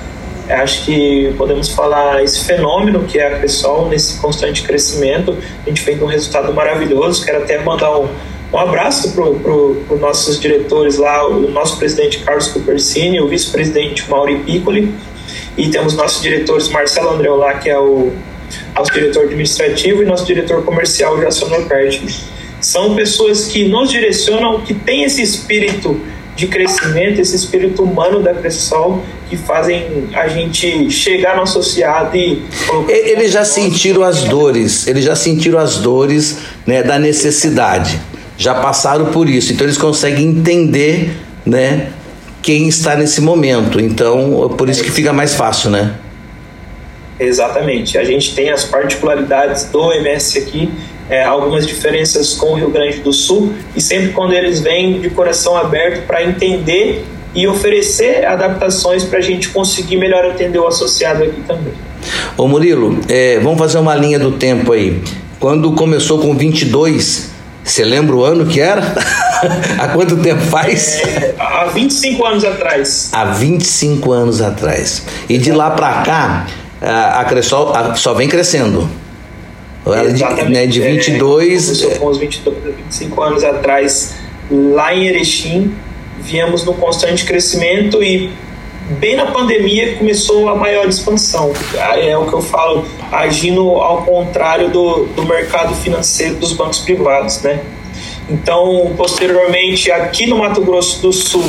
acho 0.48 0.84
que 0.84 1.34
podemos 1.36 1.68
falar, 1.68 2.22
esse 2.22 2.44
fenômeno 2.44 3.02
que 3.02 3.18
é 3.18 3.26
a 3.26 3.38
Cressol, 3.38 3.88
nesse 3.88 4.18
constante 4.18 4.62
crescimento, 4.62 5.36
a 5.64 5.68
gente 5.68 5.80
fez 5.80 6.00
um 6.00 6.06
resultado 6.06 6.54
maravilhoso, 6.54 7.24
quero 7.24 7.42
até 7.42 7.58
mandar 7.58 7.98
um, 7.98 8.08
um 8.52 8.58
abraço 8.58 9.12
para 9.12 9.24
os 9.24 10.00
nossos 10.00 10.38
diretores 10.38 10.98
lá, 10.98 11.26
o 11.26 11.50
nosso 11.50 11.76
presidente 11.78 12.20
Carlos 12.20 12.46
Cupercini, 12.46 13.20
o 13.20 13.26
vice-presidente 13.26 14.08
Mauri 14.08 14.36
Piccoli, 14.38 14.94
e 15.56 15.68
temos 15.68 15.94
nossos 15.94 16.22
diretores 16.22 16.68
Marcelo 16.68 17.10
Andreu 17.10 17.36
lá, 17.36 17.54
que 17.54 17.70
é 17.70 17.78
o 17.78 18.12
nosso 18.74 18.92
diretor 18.92 19.24
administrativo, 19.24 20.02
e 20.02 20.06
nosso 20.06 20.26
diretor 20.26 20.62
comercial, 20.64 21.18
Jason 21.18 21.48
Norberti. 21.48 22.24
São 22.60 22.94
pessoas 22.94 23.46
que 23.46 23.68
nos 23.68 23.90
direcionam, 23.90 24.60
que 24.60 24.72
têm 24.72 25.04
esse 25.04 25.22
espírito 25.22 26.00
de 26.36 26.46
crescimento, 26.48 27.20
esse 27.20 27.36
espírito 27.36 27.82
humano 27.82 28.20
da 28.20 28.34
Cressol, 28.34 29.02
que 29.28 29.36
fazem 29.36 30.08
a 30.14 30.26
gente 30.28 30.90
chegar 30.90 31.36
no 31.36 31.42
associado 31.42 32.16
e... 32.16 32.42
Eles 32.88 33.32
já 33.32 33.44
sentiram 33.44 34.02
as 34.02 34.24
dores, 34.24 34.86
eles 34.86 35.04
já 35.04 35.14
sentiram 35.14 35.58
as 35.58 35.76
dores 35.76 36.38
né, 36.66 36.82
da 36.82 36.98
necessidade, 36.98 38.00
já 38.36 38.54
passaram 38.54 39.06
por 39.06 39.28
isso, 39.28 39.52
então 39.52 39.64
eles 39.64 39.78
conseguem 39.78 40.26
entender 40.26 41.16
né, 41.46 41.92
quem 42.44 42.68
está 42.68 42.94
nesse 42.94 43.22
momento. 43.22 43.80
Então, 43.80 44.54
por 44.58 44.68
isso 44.68 44.84
que 44.84 44.90
fica 44.90 45.14
mais 45.14 45.34
fácil, 45.34 45.70
né? 45.70 45.94
Exatamente. 47.18 47.96
A 47.96 48.04
gente 48.04 48.34
tem 48.34 48.50
as 48.50 48.64
particularidades 48.64 49.64
do 49.64 49.90
MS 49.94 50.38
aqui, 50.38 50.70
é, 51.08 51.24
algumas 51.24 51.66
diferenças 51.66 52.34
com 52.34 52.52
o 52.52 52.54
Rio 52.56 52.70
Grande 52.70 52.98
do 52.98 53.14
Sul, 53.14 53.54
e 53.74 53.80
sempre 53.80 54.12
quando 54.12 54.34
eles 54.34 54.60
vêm 54.60 55.00
de 55.00 55.08
coração 55.08 55.56
aberto 55.56 56.06
para 56.06 56.22
entender 56.22 57.06
e 57.34 57.48
oferecer 57.48 58.26
adaptações 58.26 59.04
para 59.04 59.20
a 59.20 59.22
gente 59.22 59.48
conseguir 59.48 59.96
melhor 59.96 60.26
atender 60.26 60.58
o 60.58 60.66
associado 60.66 61.24
aqui 61.24 61.40
também. 61.46 61.72
Ô 62.36 62.46
Murilo, 62.46 63.00
é, 63.08 63.40
vamos 63.40 63.58
fazer 63.58 63.78
uma 63.78 63.94
linha 63.94 64.18
do 64.18 64.32
tempo 64.32 64.70
aí. 64.72 65.02
Quando 65.40 65.72
começou 65.72 66.18
com 66.18 66.36
22, 66.36 67.33
você 67.64 67.84
lembra 67.84 68.14
o 68.14 68.24
ano 68.24 68.46
que 68.46 68.60
era? 68.60 68.82
há 69.78 69.88
quanto 69.88 70.18
tempo 70.18 70.42
faz? 70.42 71.00
É, 71.00 71.34
há 71.38 71.64
25 71.64 72.24
anos 72.24 72.44
atrás. 72.44 73.10
Há 73.12 73.24
25 73.24 74.12
anos 74.12 74.42
atrás. 74.42 75.06
E 75.28 75.38
de 75.38 75.50
lá 75.50 75.70
para 75.70 76.02
cá, 76.02 76.46
a 76.80 77.24
Cressol 77.24 77.72
só 77.96 78.12
vem 78.12 78.28
crescendo. 78.28 78.88
Exatamente. 79.86 80.44
De, 80.44 80.52
né, 80.52 80.66
de 80.66 80.80
22. 80.80 81.82
É, 81.82 81.94
com 81.96 82.06
os 82.06 82.18
22, 82.18 82.76
25 82.76 83.22
anos 83.22 83.44
atrás, 83.44 84.14
lá 84.50 84.94
em 84.94 85.06
Erechim, 85.06 85.74
viemos 86.20 86.64
no 86.64 86.74
constante 86.74 87.24
crescimento 87.24 88.02
e 88.02 88.30
bem 88.98 89.16
na 89.16 89.26
pandemia 89.26 89.96
começou 89.96 90.48
a 90.48 90.54
maior 90.54 90.86
expansão. 90.86 91.52
É 91.96 92.16
o 92.16 92.26
que 92.26 92.34
eu 92.34 92.42
falo, 92.42 92.86
agindo 93.14 93.62
ao 93.80 94.02
contrário 94.02 94.70
do, 94.70 95.04
do 95.06 95.24
mercado 95.24 95.74
financeiro 95.74 96.36
dos 96.36 96.52
bancos 96.52 96.80
privados, 96.80 97.40
né? 97.42 97.60
Então, 98.28 98.92
posteriormente, 98.96 99.90
aqui 99.90 100.26
no 100.26 100.38
Mato 100.38 100.60
Grosso 100.62 101.00
do 101.00 101.12
Sul, 101.12 101.44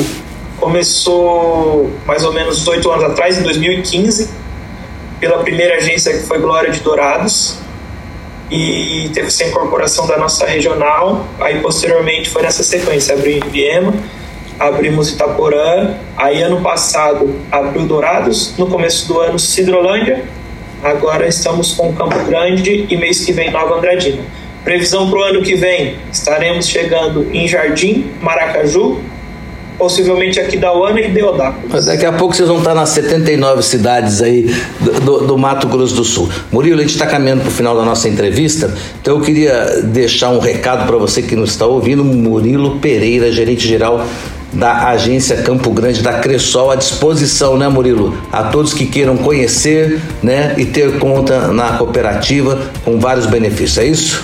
começou 0.59 1.89
mais 2.05 2.23
ou 2.23 2.33
menos 2.33 2.67
oito 2.67 2.89
anos 2.91 3.03
atrás, 3.03 3.39
em 3.39 3.43
2015, 3.43 4.29
pela 5.19 5.39
primeira 5.39 5.75
agência 5.75 6.13
que 6.13 6.25
foi 6.25 6.39
Glória 6.39 6.71
de 6.71 6.81
Dourados, 6.81 7.57
e 8.51 9.09
teve 9.13 9.27
essa 9.27 9.43
incorporação 9.43 10.05
da 10.05 10.17
nossa 10.17 10.45
regional. 10.45 11.25
Aí, 11.39 11.59
posteriormente, 11.61 12.29
foi 12.29 12.43
nessa 12.43 12.61
sequência, 12.61 13.15
abriu 13.15 13.37
em 13.37 13.49
Viema, 13.49 13.93
abrimos 14.59 15.11
Itaporã, 15.11 15.95
aí 16.15 16.41
ano 16.41 16.61
passado 16.61 17.39
abriu 17.51 17.85
Dourados, 17.85 18.53
no 18.57 18.67
começo 18.67 19.07
do 19.07 19.19
ano 19.19 19.39
Cidrolândia, 19.39 20.23
agora 20.83 21.27
estamos 21.27 21.73
com 21.73 21.93
Campo 21.93 22.17
Grande 22.25 22.85
e 22.89 22.97
mês 22.97 23.23
que 23.23 23.31
vem 23.31 23.51
Nova 23.51 23.77
Andradina. 23.77 24.21
Previsão 24.63 25.09
para 25.09 25.19
o 25.19 25.23
ano 25.23 25.41
que 25.43 25.55
vem, 25.55 25.95
estaremos 26.11 26.67
chegando 26.67 27.27
em 27.31 27.47
Jardim, 27.47 28.09
Maracaju, 28.19 28.99
possivelmente 29.77 30.39
aqui 30.39 30.57
da 30.57 30.73
Uana 30.73 31.01
e 31.01 31.09
Deodápolis. 31.09 31.85
Daqui 31.85 32.05
a 32.05 32.13
pouco 32.13 32.35
vocês 32.35 32.47
vão 32.47 32.57
estar 32.59 32.73
nas 32.73 32.89
79 32.89 33.61
cidades 33.61 34.21
aí 34.21 34.43
do, 35.03 35.27
do 35.27 35.37
Mato 35.37 35.67
Grosso 35.67 35.95
do 35.95 36.03
Sul. 36.03 36.29
Murilo, 36.51 36.79
a 36.79 36.81
gente 36.81 36.93
está 36.93 37.05
caminhando 37.05 37.41
para 37.41 37.49
o 37.49 37.53
final 37.53 37.75
da 37.75 37.83
nossa 37.83 38.09
entrevista, 38.09 38.73
então 39.01 39.17
eu 39.17 39.21
queria 39.21 39.81
deixar 39.83 40.29
um 40.29 40.39
recado 40.39 40.87
para 40.87 40.97
você 40.97 41.21
que 41.21 41.35
nos 41.35 41.51
está 41.51 41.65
ouvindo, 41.65 42.03
Murilo 42.03 42.79
Pereira, 42.79 43.31
gerente 43.31 43.67
geral 43.67 44.05
da 44.55 44.87
agência 44.87 45.37
Campo 45.37 45.69
Grande 45.69 46.01
da 46.01 46.13
Cressol 46.13 46.71
à 46.71 46.75
disposição, 46.75 47.57
né, 47.57 47.67
Murilo? 47.67 48.17
A 48.31 48.43
todos 48.43 48.73
que 48.73 48.85
queiram 48.85 49.17
conhecer, 49.17 49.99
né, 50.23 50.55
e 50.57 50.65
ter 50.65 50.97
conta 50.97 51.49
na 51.49 51.77
cooperativa 51.77 52.59
com 52.83 52.99
vários 52.99 53.25
benefícios. 53.25 53.77
É 53.77 53.85
isso? 53.85 54.23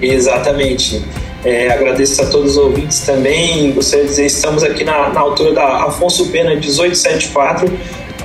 Exatamente. 0.00 1.02
É, 1.44 1.70
agradeço 1.70 2.22
a 2.22 2.26
todos 2.26 2.52
os 2.52 2.56
ouvintes 2.56 3.00
também. 3.00 3.72
Gostaria 3.72 4.04
de 4.04 4.10
dizer, 4.10 4.26
estamos 4.26 4.62
aqui 4.62 4.84
na, 4.84 5.10
na 5.10 5.20
altura 5.20 5.52
da 5.52 5.84
Afonso 5.84 6.28
Pena 6.28 6.50
1874. 6.50 7.70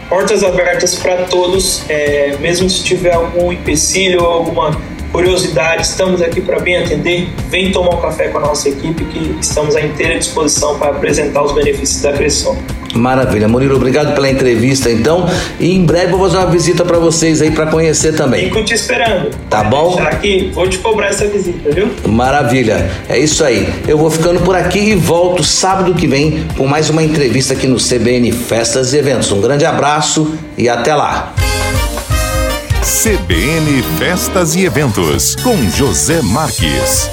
Portas 0.07 0.43
abertas 0.43 0.95
para 0.95 1.23
todos, 1.25 1.83
é, 1.87 2.35
mesmo 2.39 2.69
se 2.69 2.83
tiver 2.83 3.13
algum 3.13 3.53
empecilho 3.53 4.23
ou 4.23 4.27
alguma 4.27 4.71
curiosidade, 5.19 5.81
estamos 5.81 6.21
aqui 6.21 6.39
para 6.39 6.59
bem 6.59 6.77
atender. 6.77 7.27
Vem 7.49 7.73
tomar 7.73 7.95
um 7.95 8.01
café 8.01 8.29
com 8.29 8.37
a 8.37 8.41
nossa 8.41 8.69
equipe 8.69 9.03
que 9.03 9.35
estamos 9.41 9.75
à 9.75 9.81
inteira 9.81 10.17
disposição 10.17 10.79
para 10.79 10.91
apresentar 10.91 11.43
os 11.43 11.51
benefícios 11.51 12.01
da 12.01 12.13
Cresson. 12.13 12.57
Maravilha. 12.93 13.47
Murilo, 13.47 13.75
obrigado 13.75 14.15
pela 14.15 14.29
entrevista 14.29 14.89
então. 14.89 15.29
E 15.59 15.75
em 15.75 15.85
breve 15.85 16.13
vou 16.13 16.21
fazer 16.21 16.37
uma 16.37 16.47
visita 16.47 16.85
para 16.85 16.97
vocês 16.97 17.41
aí 17.41 17.51
para 17.51 17.67
conhecer 17.67 18.15
também. 18.15 18.45
Fico 18.45 18.63
te 18.63 18.73
esperando. 18.73 19.29
Tá 19.49 19.61
bom? 19.63 19.99
Aqui, 19.99 20.51
vou 20.53 20.67
te 20.67 20.77
cobrar 20.79 21.07
essa 21.07 21.27
visita, 21.27 21.69
viu? 21.69 21.89
Maravilha. 22.07 22.89
É 23.09 23.19
isso 23.19 23.43
aí. 23.43 23.67
Eu 23.87 23.97
vou 23.97 24.09
ficando 24.09 24.39
por 24.39 24.55
aqui 24.55 24.79
e 24.79 24.95
volto 24.95 25.43
sábado 25.43 25.93
que 25.93 26.07
vem 26.07 26.47
com 26.57 26.65
mais 26.65 26.89
uma 26.89 27.03
entrevista 27.03 27.53
aqui 27.53 27.67
no 27.67 27.75
CBN 27.75 28.31
Festas 28.31 28.93
e 28.93 28.97
Eventos. 28.97 29.31
Um 29.33 29.41
grande 29.41 29.65
abraço 29.65 30.33
e 30.57 30.69
até 30.69 30.95
lá. 30.95 31.35
CBN 32.81 33.83
Festas 33.97 34.55
e 34.55 34.63
Eventos 34.63 35.35
com 35.43 35.69
José 35.69 36.21
Marques. 36.21 37.09